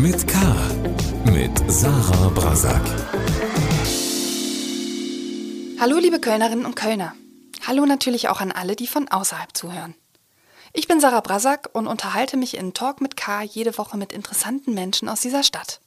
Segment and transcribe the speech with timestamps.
[0.00, 0.38] mit K.
[1.26, 2.80] Mit Sarah Brasak.
[5.78, 7.14] Hallo, liebe Kölnerinnen und Kölner.
[7.66, 9.94] Hallo natürlich auch an alle, die von außerhalb zuhören.
[10.72, 14.72] Ich bin Sarah Brasak und unterhalte mich in Talk mit K jede Woche mit interessanten
[14.72, 15.80] Menschen aus dieser Stadt.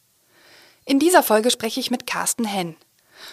[0.86, 2.76] In dieser Folge spreche ich mit Carsten Henn.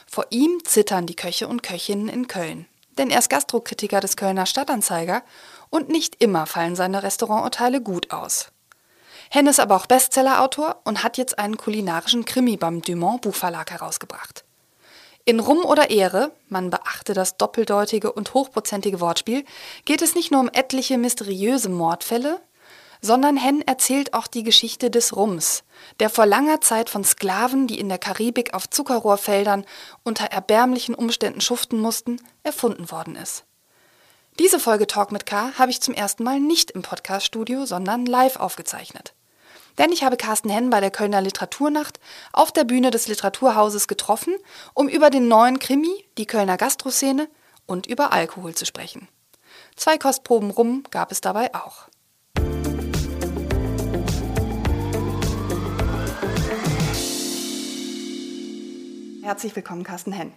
[0.06, 2.64] Vor ihm zittern die Köche und Köchinnen in Köln.
[2.96, 5.24] Denn er ist Gastrokritiker des Kölner Stadtanzeiger
[5.68, 8.50] und nicht immer fallen seine Restauranturteile gut aus.
[9.32, 14.44] Henn ist aber auch Bestsellerautor und hat jetzt einen kulinarischen Krimi beim Dumont Buchverlag herausgebracht.
[15.24, 19.44] In Rum oder Ehre, man beachte das doppeldeutige und hochprozentige Wortspiel,
[19.84, 22.40] geht es nicht nur um etliche mysteriöse Mordfälle,
[23.00, 25.62] sondern Henn erzählt auch die Geschichte des Rums,
[26.00, 29.64] der vor langer Zeit von Sklaven, die in der Karibik auf Zuckerrohrfeldern
[30.02, 33.44] unter erbärmlichen Umständen schuften mussten, erfunden worden ist.
[34.40, 38.36] Diese Folge Talk mit K habe ich zum ersten Mal nicht im Podcaststudio, sondern live
[38.36, 39.14] aufgezeichnet.
[39.80, 42.00] Denn ich habe Carsten Henn bei der Kölner Literaturnacht
[42.34, 44.34] auf der Bühne des Literaturhauses getroffen,
[44.74, 47.30] um über den neuen Krimi, die Kölner Gastroszene
[47.64, 49.08] und über Alkohol zu sprechen.
[49.76, 51.88] Zwei Kostproben rum gab es dabei auch.
[59.22, 60.34] Herzlich willkommen, Carsten Henn.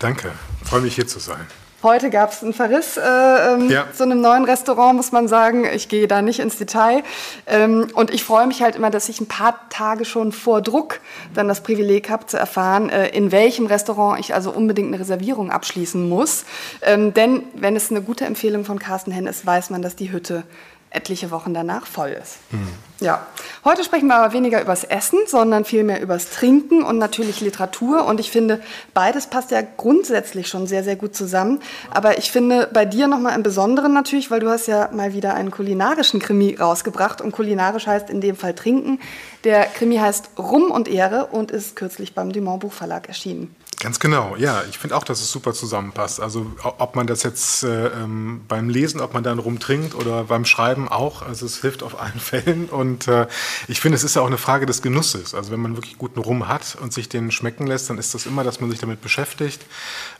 [0.00, 0.32] Danke,
[0.64, 1.46] freue mich hier zu sein.
[1.82, 3.86] Heute gab es einen Verriss äh, ähm, ja.
[3.90, 5.64] zu einem neuen Restaurant, muss man sagen.
[5.64, 7.02] Ich gehe da nicht ins Detail.
[7.46, 11.00] Ähm, und ich freue mich halt immer, dass ich ein paar Tage schon vor Druck
[11.32, 15.50] dann das Privileg habe zu erfahren, äh, in welchem Restaurant ich also unbedingt eine Reservierung
[15.50, 16.44] abschließen muss.
[16.82, 20.12] Ähm, denn wenn es eine gute Empfehlung von Carsten Henn ist, weiß man, dass die
[20.12, 20.44] Hütte
[20.90, 22.38] etliche Wochen danach voll ist.
[22.50, 22.68] Hm.
[23.00, 23.26] Ja,
[23.64, 28.04] heute sprechen wir aber weniger übers Essen, sondern vielmehr übers Trinken und natürlich Literatur.
[28.04, 28.60] Und ich finde,
[28.92, 31.60] beides passt ja grundsätzlich schon sehr, sehr gut zusammen.
[31.90, 35.32] Aber ich finde bei dir nochmal im Besonderen natürlich, weil du hast ja mal wieder
[35.34, 37.22] einen kulinarischen Krimi rausgebracht.
[37.22, 39.00] Und kulinarisch heißt in dem Fall trinken.
[39.44, 43.54] Der Krimi heißt Rum und Ehre und ist kürzlich beim Dumont Buchverlag erschienen.
[43.82, 44.62] Ganz genau, ja.
[44.68, 46.20] Ich finde auch, dass es super zusammenpasst.
[46.20, 50.44] Also ob man das jetzt äh, ähm, beim Lesen, ob man dann rumtrinkt oder beim
[50.44, 51.22] Schreiben auch.
[51.22, 52.66] Also es hilft auf allen Fällen.
[52.68, 53.26] Und äh,
[53.68, 55.34] ich finde, es ist ja auch eine Frage des Genusses.
[55.34, 58.26] Also wenn man wirklich guten Rum hat und sich den schmecken lässt, dann ist das
[58.26, 59.64] immer, dass man sich damit beschäftigt.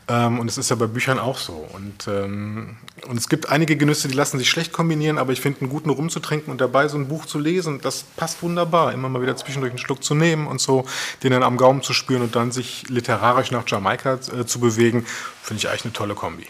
[0.08, 1.68] Ähm, und es ist ja bei Büchern auch so.
[1.74, 2.78] Und, ähm,
[3.08, 5.90] und es gibt einige Genüsse, die lassen sich schlecht kombinieren, aber ich finde, einen guten
[5.90, 8.94] Rum zu trinken und dabei so ein Buch zu lesen, das passt wunderbar.
[8.94, 10.86] Immer mal wieder zwischendurch einen Schluck zu nehmen und so,
[11.22, 15.06] den dann am Gaumen zu spüren und dann sich literarisch nach Jamaika äh, zu bewegen,
[15.42, 16.46] finde ich eigentlich eine tolle Kombi.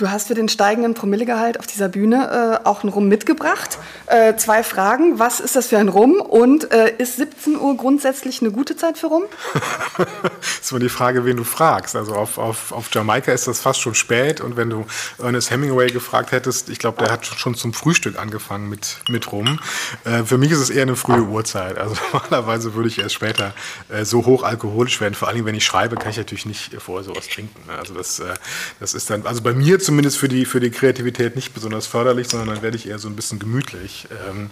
[0.00, 3.76] Du hast für den steigenden Promillegehalt auf dieser Bühne äh, auch einen Rum mitgebracht.
[4.06, 5.18] Äh, zwei Fragen.
[5.18, 6.22] Was ist das für ein Rum?
[6.22, 9.24] Und äh, ist 17 Uhr grundsätzlich eine gute Zeit für Rum?
[9.52, 11.96] das ist immer die Frage, wen du fragst.
[11.96, 14.40] Also auf, auf, auf Jamaika ist das fast schon spät.
[14.40, 14.86] Und wenn du
[15.18, 19.60] Ernest Hemingway gefragt hättest, ich glaube, der hat schon zum Frühstück angefangen mit, mit Rum.
[20.04, 21.76] Äh, für mich ist es eher eine frühe Uhrzeit.
[21.76, 23.52] Also normalerweise würde ich erst später
[23.90, 25.12] äh, so hoch alkoholisch werden.
[25.12, 27.68] Vor allem, wenn ich schreibe, kann ich natürlich nicht vorher sowas trinken.
[27.78, 28.32] Also das, äh,
[28.80, 32.28] das ist dann, also bei mir zumindest für die, für die Kreativität nicht besonders förderlich,
[32.28, 34.06] sondern dann werde ich eher so ein bisschen gemütlich.
[34.28, 34.50] Ähm,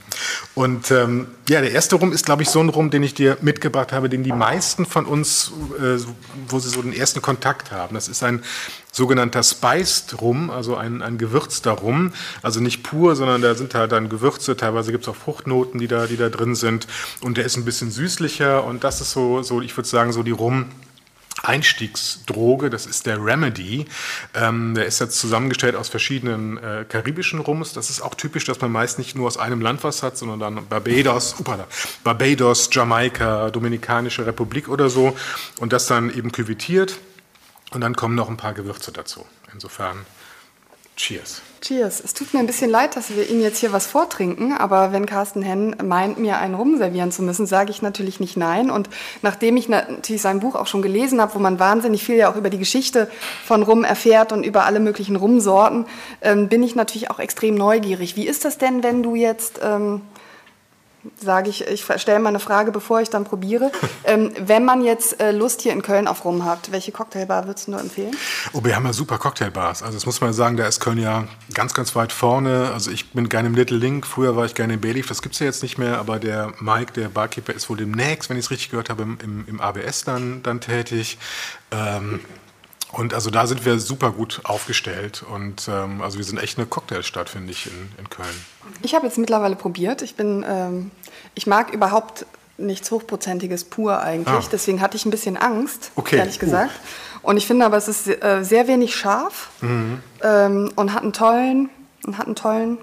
[0.56, 3.38] und ähm, ja, der erste Rum ist, glaube ich, so ein Rum, den ich dir
[3.41, 5.97] mitgebracht habe, den die meisten von uns, äh,
[6.49, 7.94] wo sie so den ersten Kontakt haben.
[7.94, 8.43] Das ist ein
[8.91, 12.12] sogenannter Spiced Rum, also ein, ein gewürzter Rum.
[12.43, 15.87] Also nicht pur, sondern da sind halt dann Gewürze, teilweise gibt es auch Fruchtnoten, die
[15.87, 16.88] da, die da drin sind.
[17.20, 20.25] Und der ist ein bisschen süßlicher und das ist so, so ich würde sagen, so
[20.25, 20.66] die Rum-
[21.43, 23.87] Einstiegsdroge, das ist der Remedy.
[24.34, 27.72] Ähm, der ist jetzt zusammengestellt aus verschiedenen äh, karibischen Rums.
[27.72, 30.41] Das ist auch typisch, dass man meist nicht nur aus einem Land was hat, sondern
[30.41, 31.66] dann Barbados, upala,
[32.04, 35.16] Barbados, Jamaika, Dominikanische Republik oder so.
[35.59, 36.99] Und das dann eben küvitiert.
[37.70, 39.26] Und dann kommen noch ein paar Gewürze dazu.
[39.53, 40.06] Insofern,
[40.98, 41.41] cheers.
[41.60, 42.00] Cheers.
[42.04, 45.06] Es tut mir ein bisschen leid, dass wir Ihnen jetzt hier was vortrinken, aber wenn
[45.06, 48.70] Carsten Henn meint, mir einen Rum servieren zu müssen, sage ich natürlich nicht nein.
[48.70, 48.88] Und
[49.22, 52.37] nachdem ich natürlich sein Buch auch schon gelesen habe, wo man wahnsinnig viel ja auch
[52.37, 53.10] über die Geschichte
[53.44, 55.87] von Rum erfährt und über alle möglichen Rumsorten,
[56.20, 58.14] ähm, bin ich natürlich auch extrem neugierig.
[58.14, 60.02] Wie ist das denn, wenn du jetzt ähm,
[61.21, 63.71] sage ich, ich stelle mal eine Frage, bevor ich dann probiere.
[64.05, 67.67] Ähm, wenn man jetzt äh, Lust hier in Köln auf Rum hat, welche Cocktailbar würdest
[67.67, 68.17] du nur empfehlen?
[68.55, 69.83] Oh, wir haben ja super Cocktailbars.
[69.83, 72.71] Also das muss man sagen, da ist Köln ja ganz, ganz weit vorne.
[72.73, 75.35] Also ich bin gerne im Little Link, früher war ich gerne im Bayleaf, das gibt
[75.35, 78.47] es ja jetzt nicht mehr, aber der Mike, der Barkeeper, ist wohl demnächst, wenn ich
[78.47, 81.19] es richtig gehört habe, im, im, im ABS dann, dann tätig.
[81.71, 82.21] Ähm,
[82.93, 86.67] und also da sind wir super gut aufgestellt und ähm, also wir sind echt eine
[86.67, 88.29] Cocktailstadt, finde ich, in, in Köln.
[88.82, 90.02] Ich habe jetzt mittlerweile probiert.
[90.02, 90.90] Ich bin, ähm,
[91.35, 92.26] ich mag überhaupt
[92.56, 94.46] nichts Hochprozentiges pur eigentlich.
[94.46, 94.49] Ah.
[94.50, 96.17] Deswegen hatte ich ein bisschen Angst, okay.
[96.17, 96.73] ehrlich gesagt.
[96.73, 97.29] Uh.
[97.29, 100.00] Und ich finde aber, es ist äh, sehr wenig scharf mhm.
[100.23, 101.70] ähm, und hat einen tollen,
[102.17, 102.79] hat einen tollen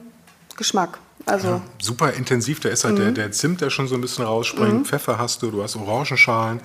[0.56, 1.00] Geschmack.
[1.28, 3.00] Also ja, super intensiv, da ist halt mhm.
[3.00, 4.74] der, der Zimt, der schon so ein bisschen rausspringt.
[4.74, 4.86] Mhm.
[4.86, 6.60] Pfeffer hast du, du hast Orangenschalen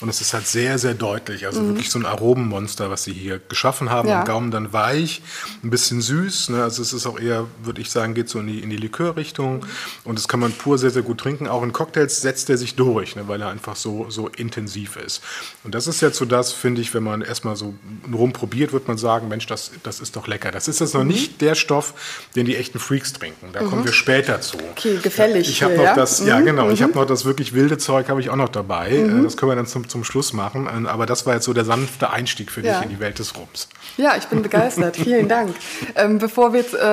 [0.00, 1.46] und es ist halt sehr, sehr deutlich.
[1.46, 1.68] Also mhm.
[1.68, 4.08] wirklich so ein Aromenmonster, was sie hier geschaffen haben.
[4.08, 4.20] Ja.
[4.20, 5.22] Im Gaumen dann weich,
[5.64, 6.50] ein bisschen süß.
[6.50, 6.62] Ne?
[6.62, 9.64] Also es ist auch eher, würde ich sagen, geht so in die, in die Likörrichtung.
[10.04, 11.48] Und das kann man pur sehr, sehr gut trinken.
[11.48, 13.28] Auch in Cocktails setzt er sich durch, ne?
[13.28, 15.22] weil er einfach so, so intensiv ist.
[15.64, 17.74] Und das ist jetzt so das, finde ich, wenn man erstmal so
[18.04, 20.50] einen Rum probiert, wird man sagen, Mensch, das, das ist doch lecker.
[20.50, 21.08] Das ist jetzt noch mhm.
[21.08, 21.94] nicht der Stoff,
[22.36, 23.48] den die echten Freaks trinken.
[23.54, 23.86] Da kommen mhm.
[23.86, 24.56] wir später zu.
[24.72, 25.48] Okay, gefällig.
[25.48, 25.94] Ich habe noch ja?
[25.94, 26.44] das, ja mhm.
[26.44, 27.00] genau, ich habe mhm.
[27.00, 28.90] noch das wirklich wilde Zeug, habe ich auch noch dabei.
[28.90, 29.24] Mhm.
[29.24, 30.68] Das können wir dann zum, zum Schluss machen.
[30.72, 32.74] Ähm, aber das war jetzt so der sanfte Einstieg für ja.
[32.74, 33.68] dich in die Welt des Rums.
[33.96, 34.96] Ja, ich bin begeistert.
[35.02, 35.54] Vielen Dank.
[35.94, 36.86] Ähm, bevor wir jetzt äh,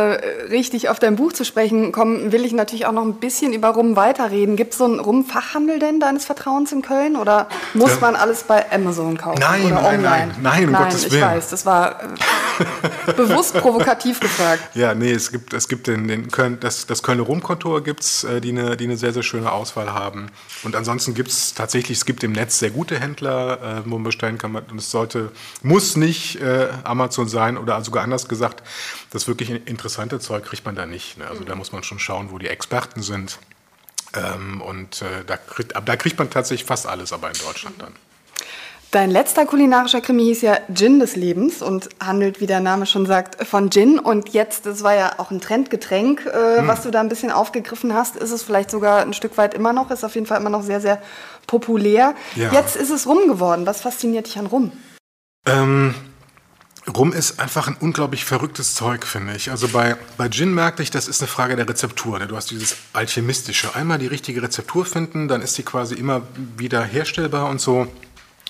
[0.50, 3.70] richtig auf dein Buch zu sprechen kommen, will ich natürlich auch noch ein bisschen über
[3.70, 4.56] Rum weiterreden.
[4.56, 7.98] Gibt es so einen Rum-Fachhandel denn deines Vertrauens in Köln oder muss ja.
[8.02, 10.02] man alles bei Amazon kaufen nein, oder nein, online?
[10.02, 14.76] Nein, nein, um nein, Gottes ich weiß, das war äh, bewusst provokativ gefragt.
[14.76, 18.24] Ja, nee, es gibt, es gibt den, den Köln, das, das Kölner Rumkontor gibt es,
[18.24, 20.31] äh, die, eine, die eine sehr, sehr schöne Auswahl haben.
[20.63, 24.04] Und ansonsten gibt es tatsächlich, es gibt im Netz sehr gute Händler, äh, wo man
[24.04, 24.56] bestellen kann.
[24.56, 25.31] Und es sollte,
[25.62, 28.63] muss nicht äh, Amazon sein oder sogar anders gesagt,
[29.12, 31.18] das wirklich interessante Zeug kriegt man da nicht.
[31.18, 31.28] Ne?
[31.28, 33.40] Also da muss man schon schauen, wo die Experten sind.
[34.13, 37.94] Ähm, und äh, da, kriegt, da kriegt man tatsächlich fast alles, aber in Deutschland dann.
[38.91, 43.06] Dein letzter kulinarischer Krimi hieß ja Gin des Lebens und handelt, wie der Name schon
[43.06, 44.00] sagt, von Gin.
[44.00, 46.68] Und jetzt, das war ja auch ein Trendgetränk, äh, hm.
[46.68, 49.74] was du da ein bisschen aufgegriffen hast, ist es vielleicht sogar ein Stück weit immer
[49.74, 51.00] noch, ist auf jeden Fall immer noch sehr, sehr
[51.45, 52.15] populär.
[52.36, 52.51] Ja.
[52.51, 53.68] Jetzt ist es Rum geworden.
[53.68, 54.71] Was fasziniert dich an Rum?
[55.45, 55.94] Ähm,
[56.97, 59.51] Rum ist einfach ein unglaublich verrücktes Zeug, finde ich.
[59.51, 62.18] Also bei, bei Gin merkte ich, das ist eine Frage der Rezeptur.
[62.18, 62.25] Ne?
[62.25, 63.75] Du hast dieses Alchemistische.
[63.75, 66.24] Einmal die richtige Rezeptur finden, dann ist sie quasi immer
[66.57, 67.88] wieder herstellbar und so.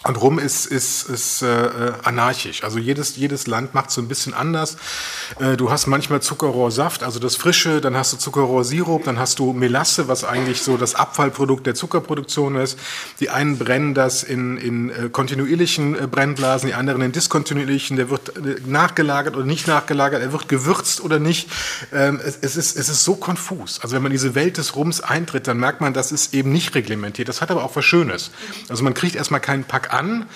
[0.05, 2.63] Und Rum ist, ist, ist äh, anarchisch.
[2.63, 4.77] Also jedes, jedes Land macht so ein bisschen anders.
[5.41, 9.51] Äh, du hast manchmal Zuckerrohrsaft, also das Frische, dann hast du Zuckerrohrsirup, dann hast du
[9.51, 12.79] Melasse, was eigentlich so das Abfallprodukt der Zuckerproduktion ist.
[13.19, 17.97] Die einen brennen das in, in äh, kontinuierlichen äh, Brennblasen, die anderen in diskontinuierlichen.
[17.97, 21.49] Der wird äh, nachgelagert oder nicht nachgelagert, er wird gewürzt oder nicht.
[21.91, 23.81] Ähm, es, es, ist, es ist so konfus.
[23.81, 26.53] Also wenn man in diese Welt des Rums eintritt, dann merkt man, das ist eben
[26.53, 27.27] nicht reglementiert.
[27.27, 28.31] Das hat aber auch was Schönes.
[28.69, 30.27] Also man kriegt erstmal keinen Pack an,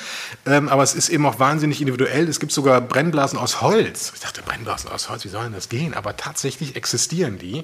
[0.46, 2.28] ähm, aber es ist eben auch wahnsinnig individuell.
[2.28, 4.12] Es gibt sogar Brennblasen aus Holz.
[4.14, 5.94] Ich dachte, Brennblasen aus Holz, wie soll denn das gehen?
[5.94, 7.64] Aber tatsächlich existieren die,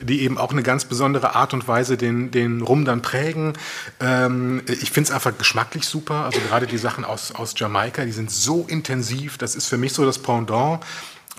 [0.00, 3.54] die eben auch eine ganz besondere Art und Weise den, den Rum dann prägen.
[4.00, 6.24] Ähm, ich finde es einfach geschmacklich super.
[6.24, 9.38] Also gerade die Sachen aus, aus Jamaika, die sind so intensiv.
[9.38, 10.80] Das ist für mich so das Pendant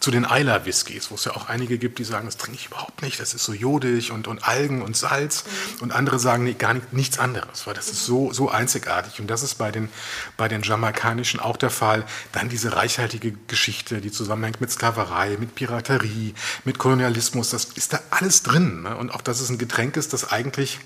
[0.07, 2.68] zu den Eiler Whiskys, wo es ja auch einige gibt, die sagen, das trinke ich
[2.68, 5.44] überhaupt nicht, das ist so jodig und, und Algen und Salz.
[5.44, 5.81] Mhm.
[5.81, 9.19] Und andere sagen, nee, gar nicht, nichts anderes, weil das ist so, so einzigartig.
[9.19, 9.89] Und das ist bei den,
[10.38, 12.06] bei den Jamaikanischen auch der Fall.
[12.31, 16.33] Dann diese reichhaltige Geschichte, die zusammenhängt mit Sklaverei, mit Piraterie,
[16.63, 18.83] mit Kolonialismus, das ist da alles drin.
[18.83, 18.95] Ne?
[18.95, 20.80] Und auch, dass es ein Getränk ist, das eigentlich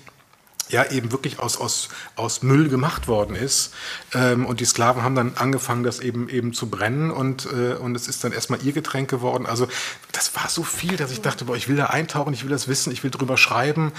[0.72, 3.72] ja eben wirklich aus, aus, aus Müll gemacht worden ist.
[4.14, 7.94] Ähm, und die Sklaven haben dann angefangen, das eben eben zu brennen und, äh, und
[7.94, 9.46] es ist dann erstmal ihr Getränk geworden.
[9.46, 9.68] Also
[10.12, 12.68] das war so viel, dass ich dachte, boah, ich will da eintauchen, ich will das
[12.68, 13.92] wissen, ich will drüber schreiben.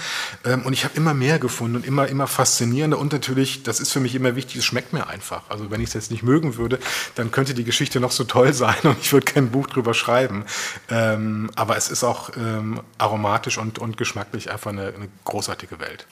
[0.44, 2.98] Ähm, und ich habe immer mehr gefunden und immer, immer faszinierender.
[2.98, 5.42] Und natürlich, das ist für mich immer wichtig, es schmeckt mir einfach.
[5.48, 6.78] Also wenn ich es jetzt nicht mögen würde,
[7.14, 10.44] dann könnte die Geschichte noch so toll sein und ich würde kein Buch drüber schreiben.
[10.90, 16.06] Ähm, aber es ist auch ähm, aromatisch und, und geschmacklich einfach eine, eine großartige Welt.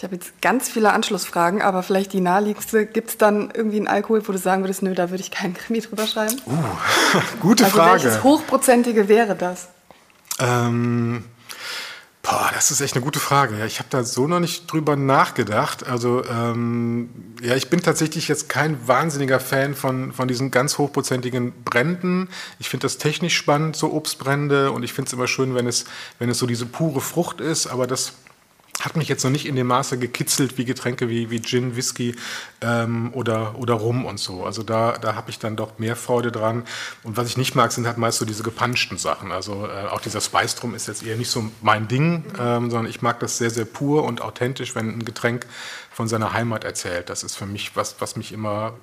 [0.00, 2.86] Ich habe jetzt ganz viele Anschlussfragen, aber vielleicht die naheliegendste.
[2.86, 5.52] Gibt es dann irgendwie einen Alkohol, wo du sagen würdest, nö, da würde ich keinen
[5.52, 6.40] Krimi drüber schreiben?
[6.46, 6.54] Uh,
[7.42, 8.04] gute also Frage.
[8.04, 9.68] Welches Hochprozentige wäre das?
[10.38, 11.24] Ähm,
[12.22, 13.58] boah, das ist echt eine gute Frage.
[13.58, 15.86] Ja, ich habe da so noch nicht drüber nachgedacht.
[15.86, 17.10] Also, ähm,
[17.42, 22.30] ja, ich bin tatsächlich jetzt kein wahnsinniger Fan von, von diesen ganz hochprozentigen Bränden.
[22.58, 24.72] Ich finde das technisch spannend, so Obstbrände.
[24.72, 25.84] Und ich finde es immer schön, wenn es,
[26.18, 27.66] wenn es so diese pure Frucht ist.
[27.66, 28.14] Aber das
[28.80, 32.16] hat mich jetzt noch nicht in dem Maße gekitzelt wie Getränke wie, wie Gin, Whisky
[32.60, 34.44] ähm, oder, oder Rum und so.
[34.44, 36.64] Also da, da habe ich dann doch mehr Freude dran.
[37.02, 39.32] Und was ich nicht mag, sind halt meist so diese gepanschten Sachen.
[39.32, 42.86] Also äh, auch dieser Spice Rum ist jetzt eher nicht so mein Ding, ähm, sondern
[42.86, 45.46] ich mag das sehr, sehr pur und authentisch, wenn ein Getränk
[45.92, 47.10] von seiner Heimat erzählt.
[47.10, 48.74] Das ist für mich was, was mich immer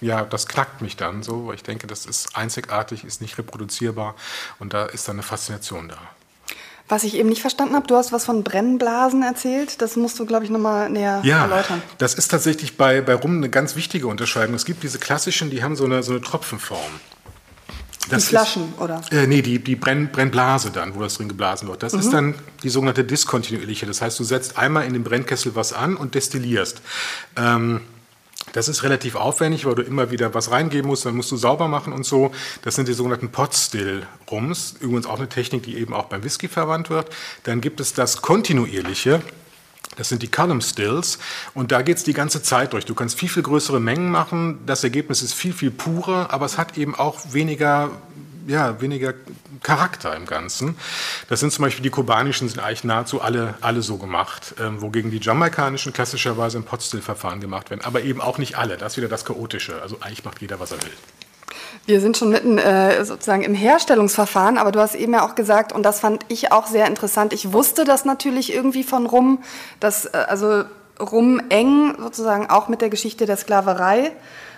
[0.00, 4.14] ja, das knackt mich dann so, weil ich denke, das ist einzigartig, ist nicht reproduzierbar
[4.58, 5.98] und da ist dann eine Faszination da.
[6.88, 9.80] Was ich eben nicht verstanden habe, du hast was von Brennblasen erzählt.
[9.80, 11.82] Das musst du, glaube ich, nochmal näher ja, erläutern.
[11.96, 14.54] Das ist tatsächlich bei, bei Rum eine ganz wichtige Unterscheidung.
[14.54, 17.00] Es gibt diese klassischen, die haben so eine, so eine Tropfenform.
[18.10, 19.00] Das die Flaschen, ist, oder?
[19.10, 21.82] Äh, nee, die, die Brenn, Brennblase dann, wo das drin geblasen wird.
[21.82, 22.00] Das mhm.
[22.00, 23.86] ist dann die sogenannte diskontinuierliche.
[23.86, 26.82] Das heißt, du setzt einmal in den Brennkessel was an und destillierst.
[27.36, 27.80] Ähm,
[28.52, 31.68] Das ist relativ aufwendig, weil du immer wieder was reingeben musst, dann musst du sauber
[31.68, 32.30] machen und so.
[32.62, 36.90] Das sind die sogenannten Pot-Still-Rums, übrigens auch eine Technik, die eben auch beim Whisky verwandt
[36.90, 37.08] wird.
[37.44, 39.22] Dann gibt es das kontinuierliche,
[39.96, 41.18] das sind die Column Stills
[41.54, 42.84] und da geht es die ganze Zeit durch.
[42.84, 44.58] Du kannst viel, viel größere Mengen machen.
[44.66, 47.90] Das Ergebnis ist viel, viel purer, aber es hat eben auch weniger,
[48.46, 49.14] ja, weniger
[49.62, 50.76] Charakter im Ganzen.
[51.28, 55.10] Das sind zum Beispiel die kubanischen, sind eigentlich nahezu alle, alle so gemacht, ähm, wogegen
[55.10, 57.82] die jamaikanischen klassischerweise im Potstill-Verfahren gemacht werden.
[57.84, 58.76] Aber eben auch nicht alle.
[58.76, 59.80] Das ist wieder das Chaotische.
[59.80, 60.92] Also eigentlich macht jeder, was er will.
[61.86, 65.72] Wir sind schon mitten äh, sozusagen im Herstellungsverfahren, aber du hast eben ja auch gesagt,
[65.72, 69.42] und das fand ich auch sehr interessant, ich wusste das natürlich irgendwie von Rum,
[69.80, 70.64] dass äh, also
[70.98, 74.12] Rum eng sozusagen auch mit der Geschichte der Sklaverei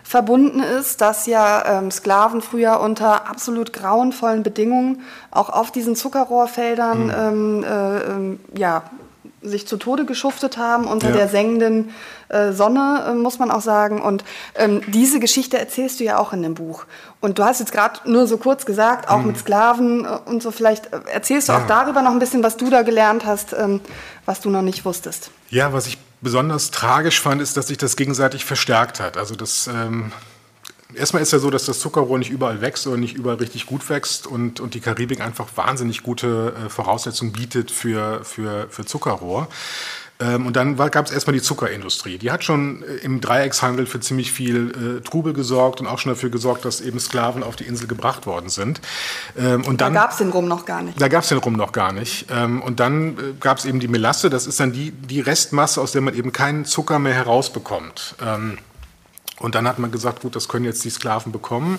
[0.06, 7.06] verbunden ist, dass ja ähm, Sklaven früher unter absolut grauenvollen Bedingungen auch auf diesen Zuckerrohrfeldern
[7.06, 7.12] mhm.
[7.18, 8.84] ähm, äh, ähm, ja,
[9.42, 11.16] sich zu Tode geschuftet haben unter ja.
[11.16, 11.90] der sengenden
[12.28, 14.00] äh, Sonne, äh, muss man auch sagen.
[14.00, 16.84] Und ähm, diese Geschichte erzählst du ja auch in dem Buch.
[17.20, 19.26] Und du hast jetzt gerade nur so kurz gesagt, auch mhm.
[19.28, 21.58] mit Sklaven äh, und so, vielleicht äh, erzählst du ja.
[21.58, 23.80] auch darüber noch ein bisschen, was du da gelernt hast, ähm,
[24.24, 25.32] was du noch nicht wusstest.
[25.50, 29.16] Ja, was ich besonders tragisch fand, ist, dass sich das gegenseitig verstärkt hat.
[29.16, 30.12] Also das ähm
[30.94, 33.88] Erstmal ist ja so, dass das Zuckerrohr nicht überall wächst oder nicht überall richtig gut
[33.90, 39.48] wächst und, und die Karibik einfach wahnsinnig gute äh, Voraussetzungen bietet für, für, für Zuckerrohr.
[40.18, 42.18] Ähm, und dann gab es erstmal die Zuckerindustrie.
[42.18, 46.12] Die hat schon äh, im Dreieckshandel für ziemlich viel äh, Trubel gesorgt und auch schon
[46.12, 48.80] dafür gesorgt, dass eben Sklaven auf die Insel gebracht worden sind.
[49.36, 51.00] Ähm, und dann, da gab es den Rum noch gar nicht.
[51.00, 52.26] Da gab es den Rum noch gar nicht.
[52.30, 54.30] Ähm, und dann äh, gab es eben die Melasse.
[54.30, 58.14] Das ist dann die, die Restmasse, aus der man eben keinen Zucker mehr herausbekommt.
[59.38, 61.78] Und dann hat man gesagt, gut, das können jetzt die Sklaven bekommen.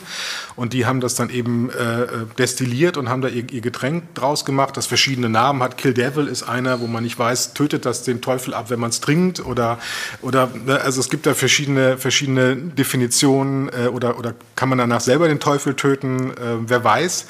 [0.55, 2.05] Und die haben das dann eben äh,
[2.37, 5.77] destilliert und haben da ihr, ihr, Getränk draus gemacht, das verschiedene Namen hat.
[5.77, 8.91] Kill Devil ist einer, wo man nicht weiß, tötet das den Teufel ab, wenn man
[8.91, 9.43] es trinkt?
[9.43, 9.79] Oder,
[10.21, 15.01] oder ne, also es gibt da verschiedene, verschiedene Definitionen äh, oder, oder kann man danach
[15.01, 16.31] selber den Teufel töten?
[16.31, 17.25] Äh, wer weiß.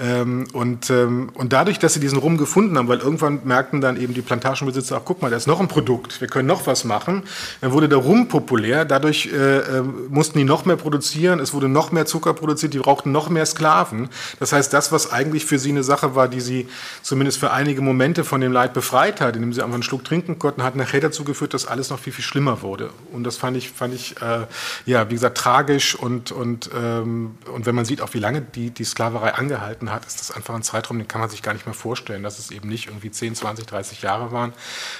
[0.00, 4.00] Ähm, und, ähm, und dadurch, dass sie diesen Rum gefunden haben, weil irgendwann merkten dann
[4.00, 6.84] eben die Plantagenbesitzer, ach guck mal, da ist noch ein Produkt, wir können noch was
[6.84, 7.22] machen,
[7.60, 8.86] dann wurde der Rum populär.
[8.86, 12.78] Dadurch äh, äh, mussten die noch mehr produzieren, es wurde noch mehr Zucker produziert, die
[12.78, 14.08] brauchten noch mehr Sklaven.
[14.38, 16.66] Das heißt, das, was eigentlich für sie eine Sache war, die sie
[17.02, 20.38] zumindest für einige Momente von dem Leid befreit hat, indem sie einfach einen Schluck trinken
[20.38, 22.88] konnten, hat nachher dazu geführt, dass alles noch viel, viel schlimmer wurde.
[23.12, 24.46] Und das fand ich, fand ich äh,
[24.86, 28.70] ja, wie gesagt, tragisch und, und, ähm, und wenn man sieht, auch wie lange die,
[28.70, 31.66] die Sklaverei angehalten hat, ist das einfach ein Zeitraum, den kann man sich gar nicht
[31.66, 34.52] mehr vorstellen, dass es eben nicht irgendwie 10, 20, 30 Jahre waren,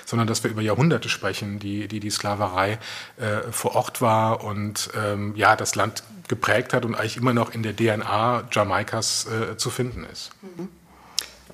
[0.04, 2.78] sondern dass wir über Jahrhunderte sprechen, die die, die Sklaverei
[3.16, 7.52] äh, vor Ort war und ähm, ja, das Land geprägt hat und eigentlich immer noch
[7.52, 10.30] in der DNA Jamaikas äh, zu finden ist.
[10.42, 10.68] Mhm.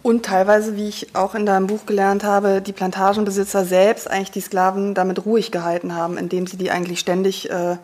[0.02, 4.40] Und teilweise, wie ich auch in deinem Buch gelernt habe, die Plantagenbesitzer selbst eigentlich die
[4.40, 7.76] Sklaven damit ruhig gehalten haben, indem sie die eigentlich ständig äh,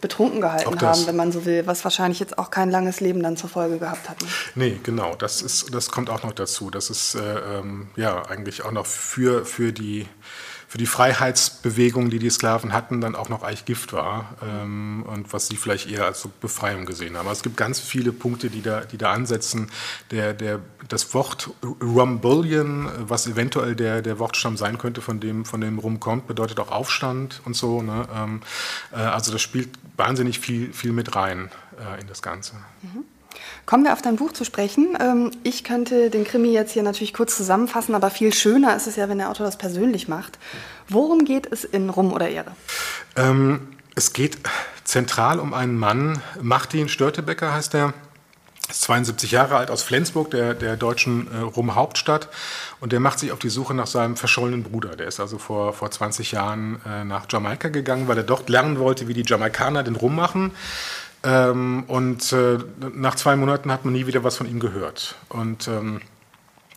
[0.00, 3.36] betrunken gehalten haben, wenn man so will, was wahrscheinlich jetzt auch kein langes Leben dann
[3.36, 4.20] zur Folge gehabt hat.
[4.20, 4.28] Ne?
[4.54, 6.70] Nee, genau, das, ist, das kommt auch noch dazu.
[6.70, 10.06] Das ist äh, ähm, ja eigentlich auch noch für, für die
[10.68, 15.32] für die Freiheitsbewegung, die die Sklaven hatten, dann auch noch eigentlich Gift war ähm, und
[15.32, 17.26] was sie vielleicht eher als so Befreiung gesehen haben.
[17.26, 19.70] Aber es gibt ganz viele Punkte, die da, die da ansetzen.
[20.10, 21.50] Der, der, das Wort
[21.82, 26.60] Rumbullion, was eventuell der, der Wortstamm sein könnte, von dem, von dem Rum kommt, bedeutet
[26.60, 27.80] auch Aufstand und so.
[27.80, 28.06] Ne?
[28.14, 28.42] Ähm,
[28.92, 32.56] äh, also das spielt wahnsinnig viel, viel mit rein äh, in das Ganze.
[32.82, 33.04] Mhm.
[33.66, 34.96] Kommen wir auf dein Buch zu sprechen.
[35.00, 38.96] Ähm, ich könnte den Krimi jetzt hier natürlich kurz zusammenfassen, aber viel schöner ist es
[38.96, 40.38] ja, wenn der Autor das persönlich macht.
[40.88, 42.52] Worum geht es in Rum oder Ehre?
[43.16, 44.38] Ähm, es geht
[44.84, 47.92] zentral um einen Mann, Martin Störtebecker heißt er,
[48.68, 52.28] ist 72 Jahre alt aus Flensburg, der, der deutschen äh, Rum-Hauptstadt.
[52.80, 54.94] Und der macht sich auf die Suche nach seinem verschollenen Bruder.
[54.94, 58.78] Der ist also vor, vor 20 Jahren äh, nach Jamaika gegangen, weil er dort lernen
[58.78, 60.52] wollte, wie die Jamaikaner den Rum machen.
[61.24, 62.58] Ähm, und äh,
[62.94, 65.16] nach zwei Monaten hat man nie wieder was von ihm gehört.
[65.28, 66.00] Und ähm,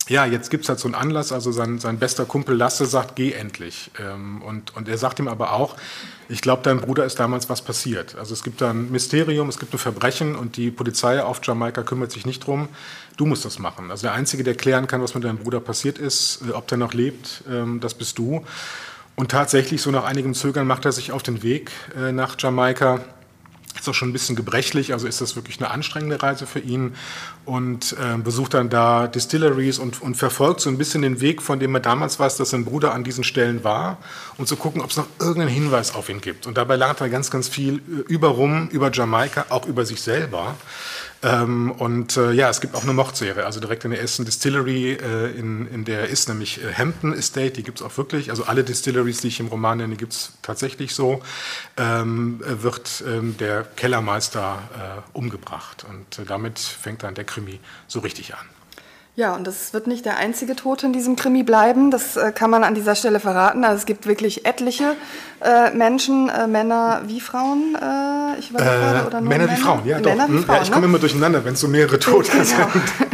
[0.07, 3.15] ja, jetzt gibt es halt so einen Anlass, also sein, sein bester Kumpel Lasse sagt,
[3.15, 3.91] geh endlich.
[3.99, 5.77] Ähm, und, und er sagt ihm aber auch,
[6.27, 8.15] ich glaube, deinem Bruder ist damals was passiert.
[8.15, 11.83] Also es gibt da ein Mysterium, es gibt ein Verbrechen und die Polizei auf Jamaika
[11.83, 12.67] kümmert sich nicht drum.
[13.17, 13.91] Du musst das machen.
[13.91, 16.77] Also der Einzige, der klären kann, was mit deinem Bruder passiert ist, äh, ob der
[16.77, 18.43] noch lebt, ähm, das bist du.
[19.15, 23.01] Und tatsächlich, so nach einigem Zögern, macht er sich auf den Weg äh, nach Jamaika
[23.79, 26.95] ist auch schon ein bisschen gebrechlich, also ist das wirklich eine anstrengende Reise für ihn
[27.45, 31.59] und äh, besucht dann da Distilleries und, und verfolgt so ein bisschen den Weg, von
[31.59, 33.97] dem er damals weiß, dass sein Bruder an diesen Stellen war,
[34.37, 36.47] um zu gucken, ob es noch irgendeinen Hinweis auf ihn gibt.
[36.47, 40.55] Und dabei lernt er ganz, ganz viel über Rum, über Jamaika, auch über sich selber.
[41.23, 44.93] Ähm, und äh, ja, es gibt auch eine Mordserie, also direkt in der ersten Distillery,
[44.93, 48.31] äh, in, in der ist nämlich äh, Hampton Estate, die gibt es auch wirklich.
[48.31, 51.21] Also alle Distilleries, die ich im Roman nenne, gibt es tatsächlich so.
[51.77, 55.85] Ähm, wird ähm, der Kellermeister äh, umgebracht.
[55.87, 58.45] Und äh, damit fängt dann der Krimi so richtig an.
[59.17, 61.91] Ja, und das wird nicht der einzige Tote in diesem Krimi bleiben.
[61.91, 63.65] Das äh, kann man an dieser Stelle verraten.
[63.65, 64.95] Also es gibt wirklich etliche
[65.41, 67.75] äh, Menschen, äh, Männer wie Frauen.
[67.75, 70.33] Äh, ich war gerade, oder nur Männer, Männer wie Frauen, ja, Männer doch.
[70.33, 70.87] Wie Frauen, ja, ich komme ne?
[70.87, 72.45] immer durcheinander, wenn es so mehrere Tote genau.
[72.45, 72.63] sind.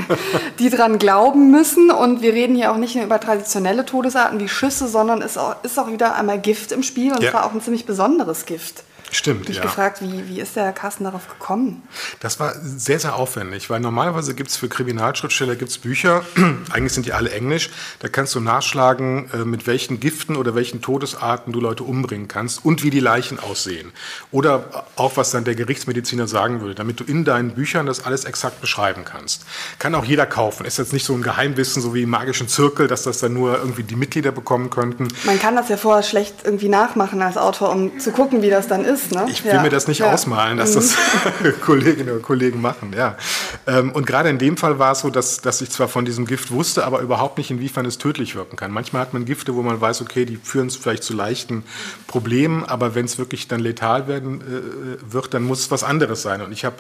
[0.60, 1.90] Die dran glauben müssen.
[1.90, 5.38] Und wir reden hier auch nicht nur über traditionelle Todesarten wie Schüsse, sondern es ist
[5.40, 7.12] auch, ist auch wieder einmal Gift im Spiel.
[7.12, 7.32] Und ja.
[7.32, 8.84] zwar auch ein ziemlich besonderes Gift.
[9.12, 9.62] Stimmt, ich ja.
[9.62, 11.84] gefragt, wie, wie ist der Carsten darauf gekommen?
[12.20, 16.24] Das war sehr, sehr aufwendig, weil normalerweise gibt es für Kriminalschriftsteller gibt's Bücher,
[16.72, 20.82] eigentlich sind die alle englisch, da kannst du nachschlagen, äh, mit welchen Giften oder welchen
[20.82, 23.94] Todesarten du Leute umbringen kannst und wie die Leichen aussehen.
[24.32, 28.26] Oder auch, was dann der Gerichtsmediziner sagen würde, damit du in deinen Büchern das alles
[28.26, 29.46] exakt beschreiben kannst.
[29.80, 30.66] Kann auch jeder kaufen.
[30.66, 33.58] Ist jetzt nicht so ein Geheimwissen, so wie im magischen Zirkel, dass das dann nur
[33.58, 35.08] irgendwie die Mitglieder bekommen könnten.
[35.24, 38.68] Man kann das ja vorher schlecht irgendwie nachmachen als Autor, um zu gucken, wie das
[38.68, 39.16] dann ist ist.
[39.16, 39.26] Ne?
[39.30, 39.62] Ich will ja.
[39.62, 40.12] mir das nicht ja.
[40.12, 40.96] ausmalen, dass das
[41.42, 41.60] mhm.
[41.62, 42.94] Kolleginnen und Kollegen machen.
[42.96, 43.18] Ja.
[43.66, 46.26] Ähm, und gerade in dem Fall war es so, dass, dass ich zwar von diesem
[46.26, 48.72] Gift wusste, aber überhaupt nicht, inwiefern es tödlich wirken kann.
[48.72, 51.64] Manchmal hat man Gifte, wo man weiß, okay, die führen vielleicht zu leichten
[52.08, 56.22] Problemen, aber wenn es wirklich dann letal werden äh, wird, dann muss es was anderes
[56.22, 56.42] sein.
[56.42, 56.78] Und ich habe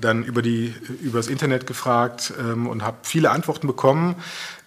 [0.00, 4.16] dann über, die, über das Internet gefragt ähm, und habe viele Antworten bekommen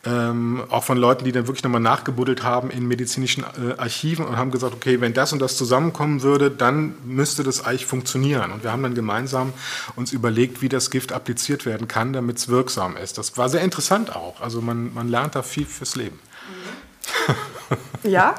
[0.04, 4.38] ähm, auch von Leuten, die dann wirklich nochmal nachgebuddelt haben in medizinischen äh, Archiven und
[4.38, 8.52] haben gesagt, okay, wenn das und das zusammenkommen würde, dann müsste das eigentlich funktionieren.
[8.52, 9.54] Und wir haben dann gemeinsam
[9.96, 13.18] uns überlegt, wie das Gift appliziert werden kann, damit es wirksam ist.
[13.18, 14.42] Das war sehr interessant auch.
[14.42, 16.20] Also man, man lernt da viel fürs Leben.
[18.04, 18.34] Ja,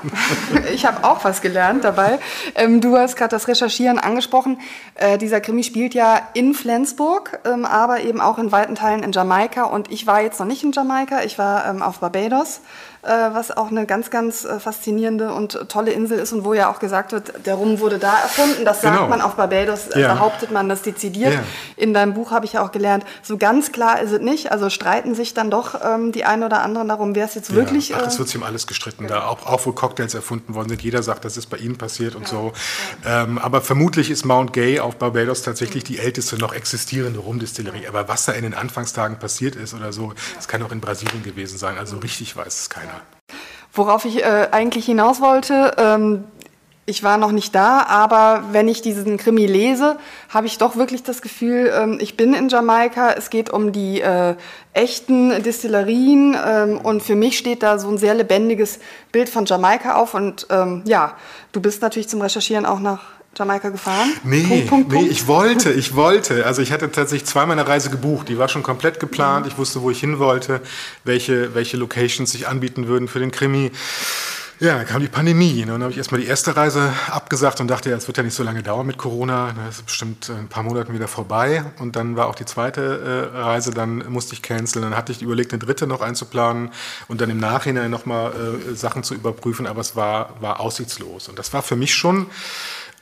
[0.74, 2.18] ich habe auch was gelernt dabei.
[2.56, 4.58] Ähm, du hast gerade das Recherchieren angesprochen.
[4.96, 9.12] Äh, dieser Krimi spielt ja in Flensburg, ähm, aber eben auch in weiten Teilen in
[9.12, 9.64] Jamaika.
[9.64, 12.60] Und ich war jetzt noch nicht in Jamaika, ich war ähm, auf Barbados
[13.02, 16.78] was auch eine ganz, ganz äh, faszinierende und tolle Insel ist und wo ja auch
[16.78, 18.64] gesagt wird, der Rum wurde da erfunden.
[18.64, 19.08] Das sagt genau.
[19.08, 20.14] man auf Barbados, äh, ja.
[20.14, 21.34] behauptet man das dezidiert.
[21.34, 21.42] Ja.
[21.76, 24.52] In deinem Buch habe ich ja auch gelernt, so ganz klar ist es nicht.
[24.52, 27.56] Also streiten sich dann doch ähm, die einen oder anderen darum, wer es jetzt ja.
[27.56, 27.92] wirklich...
[27.94, 29.08] Ach, es wird sich um alles gestritten.
[29.08, 30.82] Da auch, auch wo Cocktails erfunden worden sind.
[30.82, 32.52] Jeder sagt, das ist bei ihnen passiert und so.
[33.04, 37.88] Ähm, aber vermutlich ist Mount Gay auf Barbados tatsächlich die älteste noch existierende Rumdistillerie.
[37.88, 41.24] Aber was da in den Anfangstagen passiert ist oder so, das kann auch in Brasilien
[41.24, 41.78] gewesen sein.
[41.78, 42.91] Also richtig weiß es keiner.
[43.72, 46.24] Worauf ich äh, eigentlich hinaus wollte, ähm,
[46.84, 49.96] ich war noch nicht da, aber wenn ich diesen Krimi lese,
[50.28, 54.00] habe ich doch wirklich das Gefühl, ähm, ich bin in Jamaika, es geht um die
[54.00, 54.34] äh,
[54.72, 58.80] echten Distillerien ähm, und für mich steht da so ein sehr lebendiges
[59.12, 60.14] Bild von Jamaika auf.
[60.14, 61.14] Und ähm, ja,
[61.52, 63.02] du bist natürlich zum Recherchieren auch nach
[63.36, 64.12] Jamaika gefahren?
[64.24, 65.10] Nee, Punkt, Punkt, nee, Punkt.
[65.10, 66.44] ich wollte, ich wollte.
[66.44, 68.28] Also ich hatte tatsächlich zweimal eine Reise gebucht.
[68.28, 69.46] Die war schon komplett geplant.
[69.46, 70.60] Ich wusste, wo ich hin wollte,
[71.04, 73.72] welche, welche Locations sich anbieten würden für den Krimi.
[74.60, 75.64] Ja, dann kam die Pandemie.
[75.64, 75.74] Ne?
[75.74, 78.22] Und dann habe ich erstmal die erste Reise abgesagt und dachte, ja, es wird ja
[78.22, 79.52] nicht so lange dauern mit Corona.
[79.66, 81.64] Das ist bestimmt ein paar Monate wieder vorbei.
[81.78, 84.84] Und dann war auch die zweite äh, Reise, dann musste ich canceln.
[84.84, 86.70] Dann hatte ich überlegt, eine dritte noch einzuplanen
[87.08, 88.32] und dann im Nachhinein nochmal
[88.70, 89.66] äh, Sachen zu überprüfen.
[89.66, 91.28] Aber es war, war aussichtslos.
[91.28, 92.26] Und das war für mich schon